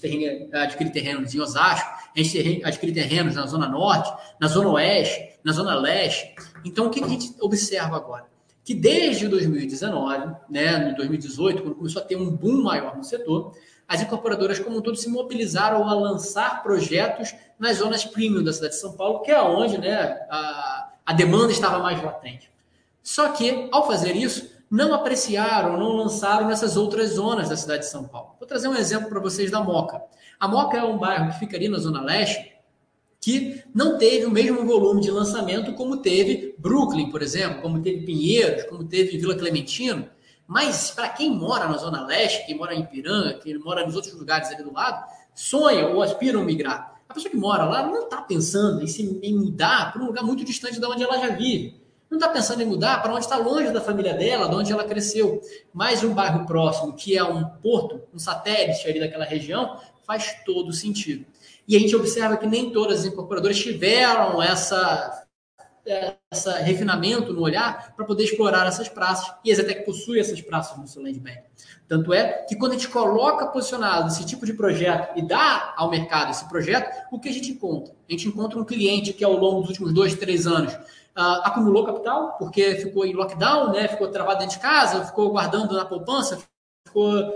[0.53, 5.51] adquire terrenos em Osasco, a gente adquire terrenos na Zona Norte, na Zona Oeste, na
[5.51, 6.33] Zona Leste.
[6.63, 8.32] Então, o que a gente observa agora?
[8.63, 13.53] Que desde 2019, né, no 2018, quando começou a ter um boom maior no setor,
[13.87, 18.73] as incorporadoras como um todo se mobilizaram a lançar projetos nas zonas premium da cidade
[18.73, 22.49] de São Paulo, que é onde né, a, a demanda estava mais latente.
[23.03, 27.89] Só que, ao fazer isso, não apreciaram, não lançaram nessas outras zonas da cidade de
[27.89, 28.35] São Paulo.
[28.39, 30.01] Vou trazer um exemplo para vocês da Moca.
[30.39, 32.52] A Moca é um bairro que fica ali na Zona Leste,
[33.23, 38.05] que não teve o mesmo volume de lançamento como teve Brooklyn, por exemplo, como teve
[38.05, 40.09] Pinheiros, como teve Vila Clementino.
[40.45, 44.13] Mas para quem mora na Zona Leste, quem mora em Piranga, quem mora nos outros
[44.13, 46.99] lugares ali do lado, sonha ou aspira a migrar.
[47.07, 50.23] A pessoa que mora lá não está pensando em, se, em mudar para um lugar
[50.25, 51.81] muito distante de onde ela já vive.
[52.09, 54.83] Não está pensando em mudar para onde está longe da família dela, de onde ela
[54.83, 55.41] cresceu.
[55.73, 60.73] Mas um bairro próximo, que é um porto, um satélite ali daquela região, faz todo
[60.73, 61.25] sentido.
[61.67, 65.25] E a gente observa que nem todas as incorporadoras tiveram essa,
[66.31, 69.33] essa refinamento no olhar para poder explorar essas praças.
[69.43, 71.43] E a Zetec possui essas praças no seu land bank.
[71.87, 75.89] Tanto é que quando a gente coloca posicionado esse tipo de projeto e dá ao
[75.89, 77.93] mercado esse projeto, o que a gente encontra?
[78.09, 80.77] A gente encontra um cliente que ao longo dos últimos dois, três anos
[81.15, 83.87] Uh, acumulou capital, porque ficou em lockdown, né?
[83.87, 86.41] ficou travado dentro de casa, ficou guardando na poupança,
[86.87, 87.31] ficou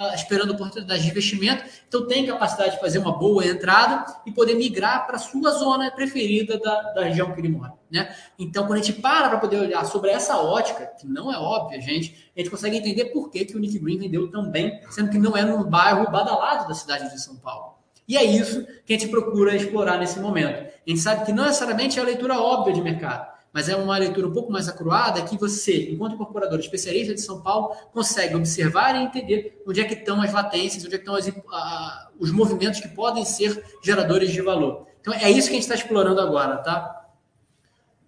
[0.00, 4.54] uh, esperando oportunidade de investimento, então tem capacidade de fazer uma boa entrada e poder
[4.54, 7.74] migrar para a sua zona preferida da, da região que ele mora.
[7.90, 8.14] Né?
[8.38, 11.80] Então, quando a gente para para poder olhar sobre essa ótica, que não é óbvia,
[11.80, 15.10] gente, a gente consegue entender por que, que o Nick Green vendeu tão bem, sendo
[15.10, 17.74] que não é num bairro badalado da cidade de São Paulo.
[18.08, 20.68] E é isso que a gente procura explorar nesse momento.
[20.86, 23.98] A gente sabe que não necessariamente é a leitura óbvia de mercado, mas é uma
[23.98, 28.94] leitura um pouco mais acruada que você, enquanto incorporador especialista de São Paulo, consegue observar
[28.94, 32.30] e entender onde é que estão as latências, onde é que estão as, uh, os
[32.30, 34.86] movimentos que podem ser geradores de valor.
[35.00, 37.08] Então é isso que a gente está explorando agora, tá?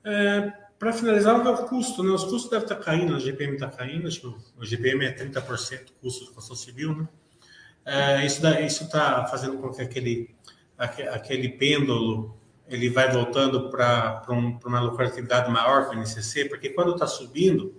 [0.05, 2.11] É, Para finalizar, o custo, né?
[2.11, 6.25] Os custos devem estar caindo, o GPM está caindo, que o GPM é 30% custo
[6.25, 7.09] de construção civil, né?
[7.85, 10.33] É, isso está fazendo com que aquele,
[10.79, 12.37] aquele pêndulo
[12.69, 17.75] ele vai voltando para um, uma lucratividade maior que o NCC, porque quando está subindo,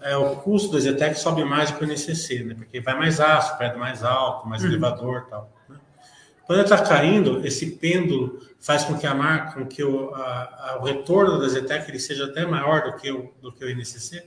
[0.00, 2.54] é, o custo do Zetec sobe mais do que o NCC, né?
[2.54, 4.70] porque vai mais aço, prédio mais alto, mais uhum.
[4.70, 5.52] elevador tal.
[5.68, 5.76] Né?
[6.46, 10.78] Quando está caindo, esse pêndulo faz com que a marca, com que o, a, a,
[10.80, 14.24] o retorno da Zetec ele seja até maior do que o, do que o NCC?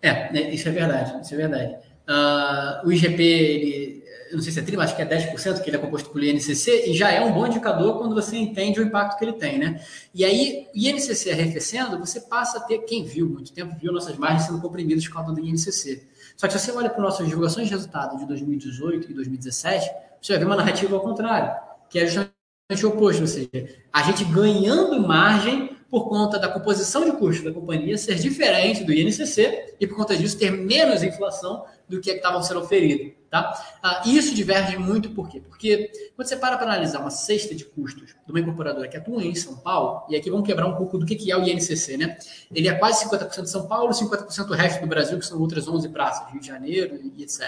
[0.00, 1.76] É, né, isso é verdade, isso é verdade.
[2.06, 4.03] Uh, o IGP, ele,
[4.36, 6.90] não sei se é 30, acho que é 10% que ele é composto por INCC,
[6.90, 9.80] e já é um bom indicador quando você entende o impacto que ele tem, né?
[10.14, 14.44] E aí, INCC arrefecendo, você passa a ter, quem viu muito tempo, viu nossas margens
[14.46, 16.06] sendo comprimidas por causa do INCC.
[16.36, 20.32] Só que se você olha para nossas divulgações de resultado de 2018 e 2017, você
[20.32, 21.54] vai ver uma narrativa ao contrário,
[21.88, 23.50] que é justamente o oposto, ou seja,
[23.92, 28.92] a gente ganhando margem por conta da composição de custo da companhia ser diferente do
[28.92, 33.12] INCC e por conta disso ter menos inflação do que estavam sendo oferido.
[33.30, 33.52] Tá?
[33.82, 35.40] Ah, isso diverge muito por quê?
[35.40, 39.24] Porque quando você para para analisar uma cesta de custos de uma incorporadora que atua
[39.24, 42.16] em São Paulo, e aqui vamos quebrar um pouco do que é o INCC, né?
[42.54, 45.66] Ele é quase 50% de São Paulo, 50% do resto do Brasil, que são outras
[45.66, 47.42] 11 praças, Rio de Janeiro e etc.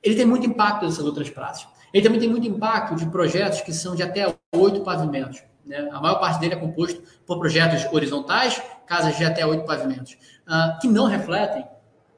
[0.00, 1.66] Ele tem muito impacto dessas outras praças.
[1.92, 5.42] Ele também tem muito impacto de projetos que são de até oito pavimentos.
[5.66, 5.88] Né?
[5.92, 10.78] A maior parte dele é composto por projetos horizontais, casas de até oito pavimentos, uh,
[10.80, 11.64] que não refletem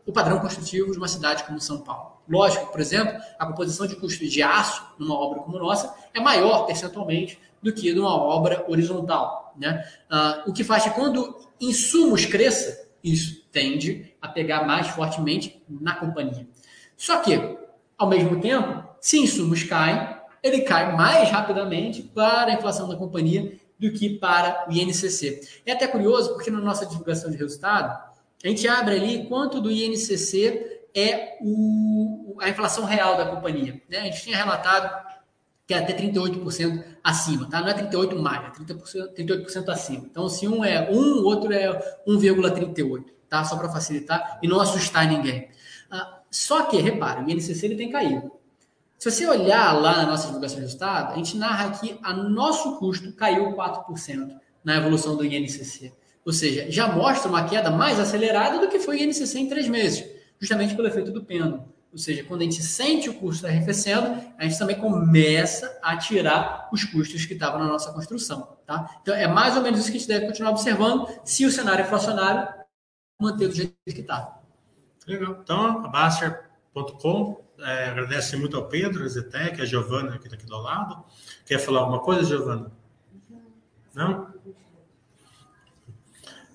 [0.06, 2.12] o padrão construtivo de uma cidade como São Paulo.
[2.28, 6.66] Lógico, por exemplo, a composição de custos de aço numa obra como nossa é maior
[6.66, 9.54] percentualmente do que numa obra horizontal.
[9.56, 9.84] Né?
[10.10, 15.94] Uh, o que faz que quando insumos cresça, isso tende a pegar mais fortemente na
[15.94, 16.46] companhia.
[16.96, 17.58] Só que,
[17.98, 23.56] ao mesmo tempo, se insumos caem, ele cai mais rapidamente para a inflação da companhia
[23.78, 25.40] do que para o INCC.
[25.66, 28.11] É até curioso, porque na nossa divulgação de resultado,
[28.44, 33.80] a gente abre ali quanto do INCC é o, a inflação real da companhia.
[33.88, 33.98] Né?
[33.98, 35.12] A gente tinha relatado
[35.66, 37.60] que é até 38% acima, tá?
[37.60, 40.06] Não é 38 mais, é 30%, 38% acima.
[40.10, 41.70] Então, se um é 1, o outro é
[42.06, 43.44] 1,38, tá?
[43.44, 45.48] Só para facilitar e não assustar ninguém.
[45.90, 48.32] Ah, só que, repare, o INCC ele tem caído.
[48.98, 52.76] Se você olhar lá na nossa divulgação de resultado, a gente narra que a nosso
[52.78, 55.92] custo caiu 4% na evolução do INCC.
[56.24, 59.68] Ou seja, já mostra uma queda mais acelerada do que foi o INCC em três
[59.68, 60.04] meses,
[60.38, 61.72] justamente pelo efeito do pêndulo.
[61.92, 66.70] Ou seja, quando a gente sente o custo arrefecendo, a gente também começa a tirar
[66.72, 68.56] os custos que estavam na nossa construção.
[68.66, 68.98] Tá?
[69.02, 71.84] Então, é mais ou menos isso que a gente deve continuar observando se o cenário
[71.84, 72.48] inflacionário
[73.20, 74.40] manter do jeito que está.
[75.06, 75.38] Legal.
[75.42, 80.46] Então, a Baster.com é, agradece muito ao Pedro, a Zetec, a Giovana, que está aqui
[80.46, 81.04] do lado.
[81.44, 82.72] Quer falar alguma coisa, Giovana?
[83.94, 84.32] Não?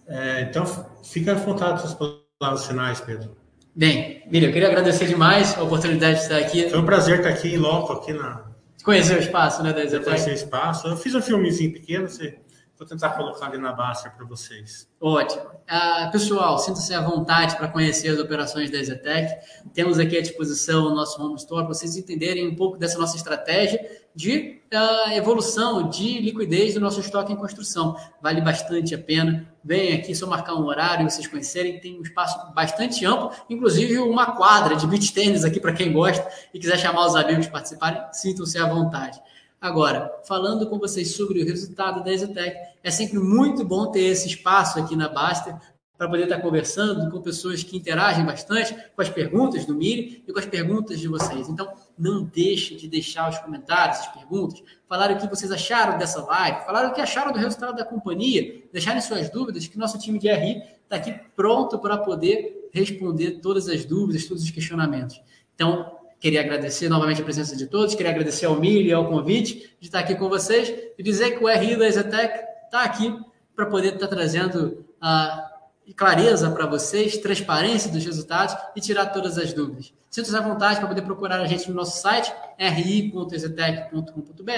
[0.08, 0.66] É, então,
[1.04, 3.36] fica à vontade com palavras finais, Pedro.
[3.76, 6.70] Bem, Miriam, eu queria agradecer demais a oportunidade de estar aqui.
[6.70, 8.46] Foi um prazer estar aqui em loco, aqui na.
[8.84, 10.00] Conhecer o espaço, né, da?
[10.00, 10.88] Conhecer o espaço.
[10.88, 12.40] Eu fiz um filmezinho pequeno, você
[12.78, 14.88] Vou tentar colocar ali na Baster para vocês.
[15.02, 15.42] Ótimo.
[15.42, 19.34] Uh, pessoal, sinta-se à vontade para conhecer as operações da Exetec.
[19.74, 23.18] Temos aqui à disposição o nosso Home Store para vocês entenderem um pouco dessa nossa
[23.18, 23.80] estratégia
[24.14, 27.96] de uh, evolução, de liquidez do nosso estoque em construção.
[28.22, 29.52] Vale bastante a pena.
[29.64, 31.80] Vem aqui, só marcar um horário, vocês conhecerem.
[31.80, 36.28] Tem um espaço bastante amplo, inclusive uma quadra de beach tênis aqui para quem gosta
[36.54, 39.20] e quiser chamar os amigos para participarem, sintam-se à vontade.
[39.60, 44.28] Agora, falando com vocês sobre o resultado da Exotec, é sempre muito bom ter esse
[44.28, 45.58] espaço aqui na Baster
[45.98, 50.32] para poder estar conversando com pessoas que interagem bastante com as perguntas do Miri e
[50.32, 51.50] com as perguntas de vocês.
[51.50, 56.24] Então, não deixe de deixar os comentários, as perguntas, falar o que vocês acharam dessa
[56.24, 60.20] live, falar o que acharam do resultado da companhia, deixarem suas dúvidas, que nosso time
[60.20, 65.20] de RI está aqui pronto para poder responder todas as dúvidas, todos os questionamentos.
[65.56, 69.76] Então, Queria agradecer novamente a presença de todos, queria agradecer ao Mili e ao convite
[69.80, 73.16] de estar aqui com vocês e dizer que o RI da Exetec está aqui
[73.56, 75.52] para poder estar trazendo a
[75.96, 79.94] clareza para vocês, transparência dos resultados e tirar todas as dúvidas.
[80.10, 84.52] Sinta-se à vontade para poder procurar a gente no nosso site, ri.exetec.com.br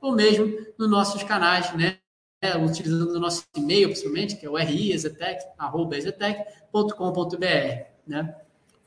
[0.00, 1.96] ou mesmo nos nossos canais, né?
[2.64, 4.54] utilizando o nosso e-mail, principalmente, que é o.
[8.06, 8.34] Né?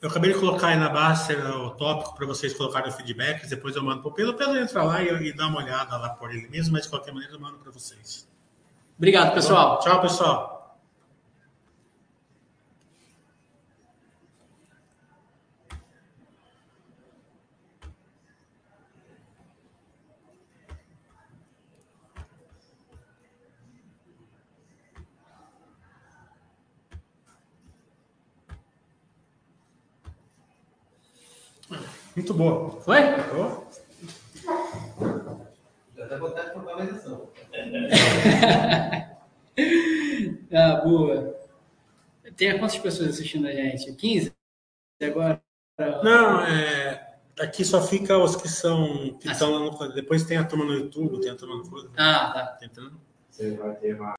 [0.04, 3.82] Eu acabei de colocar aí na base o tópico para vocês colocarem feedbacks, depois eu
[3.82, 4.34] mando para o Pedro.
[4.34, 6.90] O Pedro entra lá e, e, dá uma olhada lá por ele mesmo, mas de
[6.90, 8.28] qualquer maneira eu mando para vocês.
[8.98, 9.80] Obrigado, pessoal.
[9.80, 10.53] Tchau, pessoal.
[32.16, 32.82] Muito boa.
[32.82, 33.02] Foi?
[33.02, 33.64] Foi.
[35.96, 37.30] Já até vontade de comprar mais ação.
[40.54, 41.36] ah, boa.
[42.36, 43.94] Tem quantas pessoas assistindo a gente?
[43.94, 44.34] 15?
[45.02, 45.42] Agora?
[46.04, 49.18] Não, é, aqui só fica os que são.
[49.20, 51.92] Que ah, estão, depois tem a turma no YouTube, tem a turma no.
[51.98, 52.58] Ah, tá.
[52.60, 53.00] Tentando.
[53.30, 54.12] Você vai ter mais.